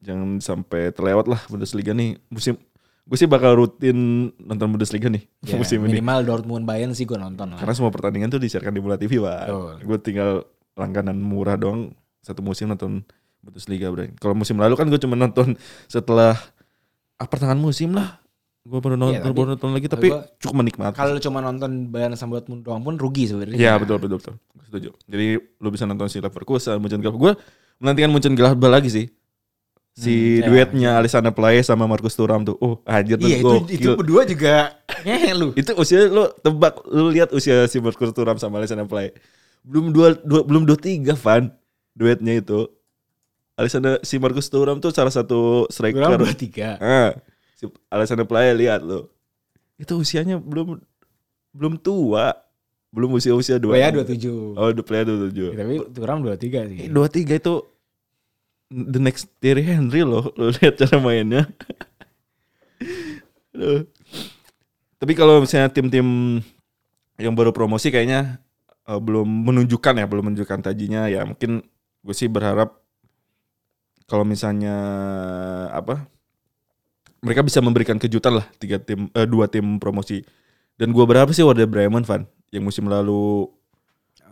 [0.00, 2.54] jangan sampai terlewat lah Bundesliga nih musim
[3.02, 3.98] gue sih bakal rutin
[4.36, 5.98] nonton Bundesliga nih ya, musim ini.
[5.98, 9.18] minimal Dortmund Bayern sih gue nonton lah Karena semua pertandingan tuh disiarkan di Bola TV,
[9.18, 9.42] Pak.
[9.80, 13.02] Gue tinggal langganan murah doang satu musim nonton
[13.42, 14.06] Bundesliga, Bro.
[14.16, 16.38] Kalau musim lalu kan gue cuma nonton setelah
[17.18, 18.22] ah, pertengahan musim lah.
[18.62, 20.94] Gue baru nonton, Iya, tapi- baru nonton lagi tapi gua- cukup menikmati.
[20.94, 23.58] Kalau cuma nonton Bayern sama Dortmund doang pun rugi sebenarnya.
[23.58, 24.34] Iya betul betul betul.
[24.62, 24.90] Setuju.
[25.04, 25.26] Jadi
[25.58, 27.34] lu bisa nonton si Leverkusen, Munchen Gue
[27.76, 29.06] menantikan Munchen Gladbach lagi sih.
[29.92, 32.56] Si Hmm, iya, duetnya Alessandro Playa sama Marcus Thuram tuh.
[32.56, 34.72] Oh, anjir tuh Iya itu itu berdua juga
[35.04, 35.52] ngehe lu.
[35.52, 39.12] Itu usia lu tebak lu lihat usia si Marcus Thuram sama Alessandro Playa.
[39.60, 41.50] Belum dua, dua belum dua tiga Van
[41.92, 42.70] duetnya itu.
[43.62, 46.18] Alessandro si Marcus Thuram tuh salah satu striker.
[46.18, 46.74] Dua tiga.
[46.82, 47.14] Ah,
[47.54, 49.06] si Alessandro Playa lihat lo.
[49.78, 50.82] Itu usianya belum
[51.54, 52.34] belum tua.
[52.92, 53.78] Belum usia-usia dua.
[53.78, 54.58] Playa dua tujuh.
[54.58, 55.54] Oh, the Playa dua tujuh.
[55.54, 56.90] Tapi Turam dua tiga sih.
[56.90, 57.62] Dua tiga itu
[58.68, 60.34] the next Thierry Henry loh.
[60.34, 61.46] Lo lihat cara mainnya.
[63.54, 63.86] Aduh.
[64.98, 66.42] Tapi kalau misalnya tim-tim
[67.16, 68.42] yang baru promosi kayaknya
[68.90, 71.24] eh, belum menunjukkan ya, belum menunjukkan tajinya ya.
[71.24, 71.62] Mungkin
[72.02, 72.81] gue sih berharap
[74.04, 74.74] kalau misalnya
[75.70, 76.06] apa
[77.22, 80.22] mereka bisa memberikan kejutan lah tiga tim eh, dua tim promosi.
[80.74, 83.46] Dan gue berharap sih Werder Bremen Van yang musim lalu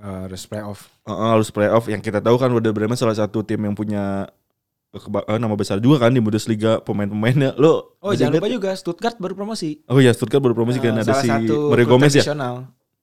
[0.00, 0.88] Eh, harus playoff.
[1.04, 4.32] Uh, harus playoff yang kita tahu kan Werder Bremen salah satu tim yang punya
[4.96, 9.20] uh, uh, nama besar juga kan di Bundesliga pemain-pemainnya lo Oh jangan lupa juga Stuttgart
[9.20, 9.84] baru promosi.
[9.92, 12.24] oh ya Stuttgart baru promosi kan Eh, ada salah si Mario Gomez ya.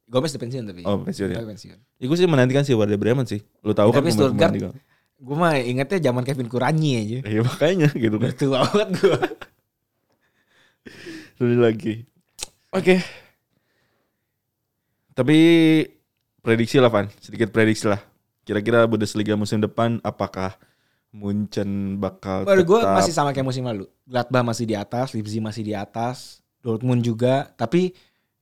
[0.09, 0.82] Gomez udah pensiun tapi.
[0.89, 1.78] oh pensiun ya pensiun.
[2.01, 4.74] ya gue sih menantikan si Werder Bremen sih lo tahu kan Tapi pemain-pemain Stuttgart.
[5.18, 7.20] Gue mah ingetnya zaman Kevin Kuranyi aja.
[7.26, 9.20] Iya makanya gitu kan Tua banget gue.
[11.38, 12.01] Dulu lagi
[12.74, 12.95] oke
[15.18, 15.38] tapi
[16.39, 17.99] prediksi lah Van sedikit prediksi lah
[18.45, 20.55] kira-kira Bundesliga musim depan apakah
[21.11, 23.89] Munchen bakal Baru gue tetap- masih sama kayak musim lalu.
[24.05, 27.47] Gladbach masih di atas, Leipzig masih di atas, Dortmund juga.
[27.57, 27.95] Tapi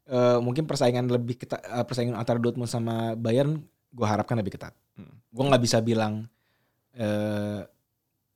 [0.05, 3.63] eh, mungkin persaingan lebih ketat, eh, persaingan antara Dortmund sama Bayern,
[3.93, 4.75] gue harapkan lebih ketat.
[4.97, 5.13] Hmm.
[5.31, 6.25] Gue nggak bisa bilang
[6.95, 7.61] eh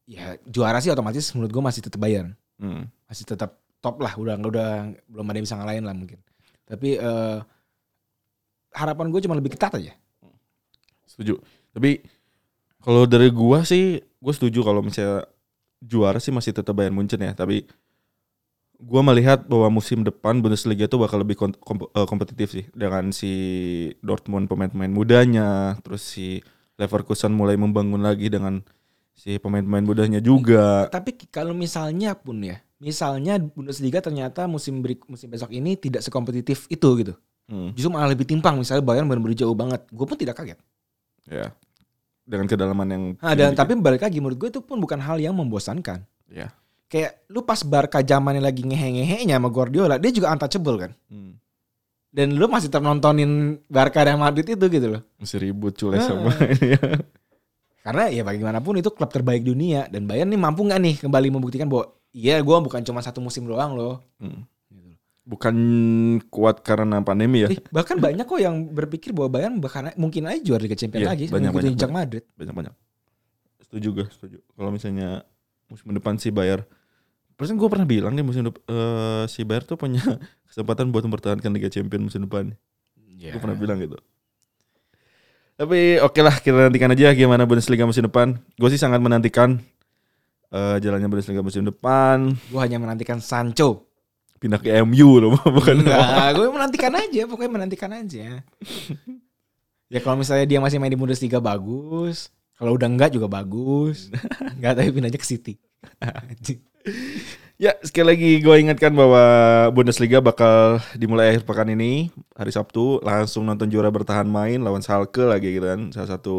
[0.10, 2.90] ya juara sih otomatis menurut gue masih tetap Bayern, Hmm.
[3.08, 4.14] masih tetap top lah.
[4.20, 4.70] Udah udah
[5.08, 6.20] belum ada yang bisa ngalahin lah mungkin.
[6.68, 7.40] Tapi eh
[8.76, 9.94] harapan gue cuma lebih ketat aja.
[11.10, 11.42] Setuju.
[11.74, 12.04] Tapi
[12.80, 15.26] kalau dari gua sih, gue setuju kalau misalnya
[15.82, 17.34] juara sih masih tetap Bayern Munchen ya.
[17.34, 17.66] Tapi
[18.80, 23.12] gua melihat bahwa musim depan Bundesliga itu bakal lebih kom- kom- eh, kompetitif sih dengan
[23.12, 23.32] si
[24.00, 26.40] Dortmund pemain-pemain mudanya, terus si
[26.80, 28.64] Leverkusen mulai membangun lagi dengan
[29.12, 30.88] si pemain-pemain mudanya juga.
[30.88, 36.72] Tapi kalau misalnya pun ya, misalnya Bundesliga ternyata musim berik, musim besok ini tidak sekompetitif
[36.72, 37.14] itu gitu.
[37.50, 39.84] Hmm, Justru malah lebih timpang misalnya Bayern benar-benar jauh banget.
[39.92, 40.60] Gue pun tidak kaget.
[41.28, 41.52] ya.
[42.24, 45.36] Dengan kedalaman yang Nah, dan tapi balik lagi menurut gue itu pun bukan hal yang
[45.36, 46.06] membosankan.
[46.32, 46.54] ya.
[46.90, 50.92] Kayak lu pas Barca zamannya lagi ngehe-ngehenya sama Guardiola, dia juga untouchable kan.
[51.10, 51.38] Hmm.
[52.10, 55.02] Dan lu masih tetap nontonin Barca dan Madrid itu gitu loh.
[55.16, 56.04] Masih ribut cule Ah.
[56.04, 56.82] sama ini ya.
[57.80, 61.66] Karena ya bagaimanapun itu klub terbaik dunia dan Bayern nih mampu nggak nih kembali membuktikan
[61.66, 64.02] bahwa iya gue bukan cuma satu musim doang loh.
[64.18, 64.44] Hmm.
[64.68, 64.98] Gitu loh.
[65.24, 65.56] Bukan
[66.28, 67.48] kuat karena pandemi ya.
[67.48, 71.10] Eh, bahkan banyak kok yang berpikir bahwa Bayern bahkan mungkin aja juara Liga Champions Iya,
[71.14, 72.24] lagi banyak, banyak, jejak Madrid.
[72.34, 72.74] banyak banyak
[73.62, 75.22] setuju gue setuju kalau misalnya
[75.70, 76.66] musim depan si Bayar
[77.40, 78.60] Persen gue pernah bilang nih musim depan
[79.32, 80.04] si Bayar tuh punya
[80.52, 82.52] kesempatan buat mempertahankan Liga Champions musim depan.
[83.16, 83.32] Ya.
[83.32, 83.96] Gue pernah bilang gitu.
[85.60, 88.36] Tapi oke lah kita nantikan aja gimana Bundesliga musim depan.
[88.60, 89.56] Gue sih sangat menantikan
[90.52, 92.36] eh, jalannya Bundesliga musim depan.
[92.52, 93.88] Gue hanya menantikan Sancho.
[94.40, 95.84] Pindah ke MU loh, bukan?
[95.84, 98.40] Enggak, gue menantikan aja, pokoknya menantikan aja.
[99.92, 104.08] ya kalau misalnya dia masih main di Bundesliga bagus, kalau udah enggak juga bagus.
[104.60, 105.60] Enggak tapi pindah aja ke City.
[107.60, 109.20] Ya, sekali lagi gue ingatkan bahwa
[109.76, 115.28] Bundesliga bakal dimulai akhir pekan ini, hari Sabtu, langsung nonton juara bertahan main lawan Schalke
[115.28, 115.92] lagi gitu kan.
[115.92, 116.38] Salah satu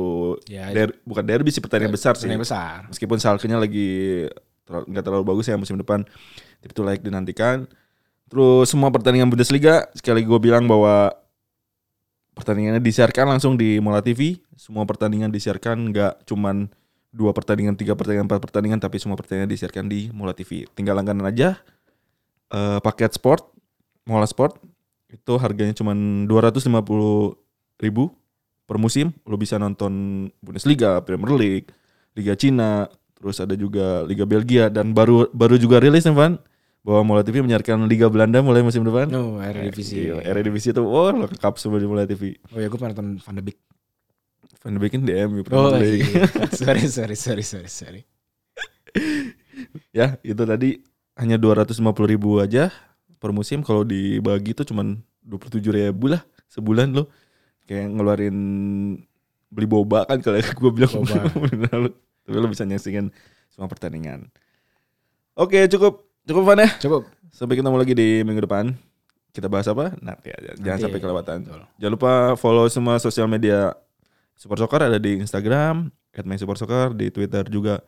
[0.49, 2.25] ya, der- bukan derby sih pertandingan besar sih.
[2.33, 2.89] besar.
[2.89, 4.25] Meskipun Schalke-nya lagi
[4.65, 6.09] nggak terlalu bagus ya musim depan.
[6.65, 7.69] Tapi itu layak dinantikan.
[8.33, 11.13] Terus semua pertandingan Bundesliga, sekali lagi gue bilang bahwa
[12.33, 14.41] pertandingannya disiarkan langsung di Mola TV.
[14.57, 16.73] Semua pertandingan disiarkan nggak cuman
[17.11, 20.67] dua pertandingan, tiga pertandingan, empat pertandingan, tapi semua pertandingan disiarkan di Mola TV.
[20.75, 21.59] Tinggal langganan aja
[22.51, 23.51] eh, paket sport,
[24.07, 24.59] Mola Sport.
[25.11, 26.71] Itu harganya cuman 250
[27.83, 28.15] ribu
[28.67, 29.11] per musim.
[29.27, 31.75] Lo bisa nonton Bundesliga, Premier League,
[32.15, 32.87] Liga Cina,
[33.19, 36.39] terus ada juga Liga Belgia dan baru baru juga rilis nih Van
[36.81, 39.11] bahwa Mola TV menyiarkan Liga Belanda mulai musim depan.
[39.11, 40.15] No, Eredivisie.
[40.15, 42.39] Gila, Eredivisie itu oh lengkap semua di Mola TV.
[42.55, 43.59] Oh ya gue pernah nonton Van de Beek.
[44.61, 46.29] Van de Beek kan DM Oh iya.
[46.61, 48.01] sorry, sorry, sorry, sorry, sorry.
[49.97, 50.81] ya itu tadi
[51.17, 52.69] hanya 250 ribu aja
[53.21, 57.07] per musim kalau dibagi tuh cuman 27 ribu lah sebulan lo
[57.69, 58.37] kayak ngeluarin
[59.51, 61.29] beli boba kan kalau gue bilang Boba.
[62.25, 63.13] Tapi lo bisa nyaksikan
[63.53, 64.27] semua pertandingan
[65.39, 67.03] oke cukup cukup Van ya Cukup.
[67.31, 68.75] Sampai ketemu lagi di minggu depan.
[69.31, 69.95] Kita bahas apa?
[70.03, 70.59] Nanti aja.
[70.59, 71.39] Jangan Nanti, sampai kelewatan.
[71.47, 71.63] betul.
[71.79, 73.71] Jangan lupa follow semua sosial media
[74.41, 77.85] Super Soccer ada di Instagram, at my Super Soccer, di Twitter juga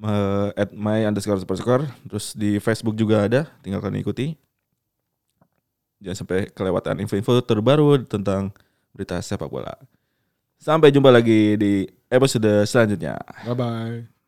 [0.00, 4.32] eh, at my underscore Super Soccer, terus di Facebook juga ada, tinggal kalian ikuti.
[6.00, 8.56] Jangan sampai kelewatan info-info terbaru tentang
[8.96, 9.76] berita sepak bola.
[10.56, 13.20] Sampai jumpa lagi di episode selanjutnya.
[13.44, 14.19] Bye bye.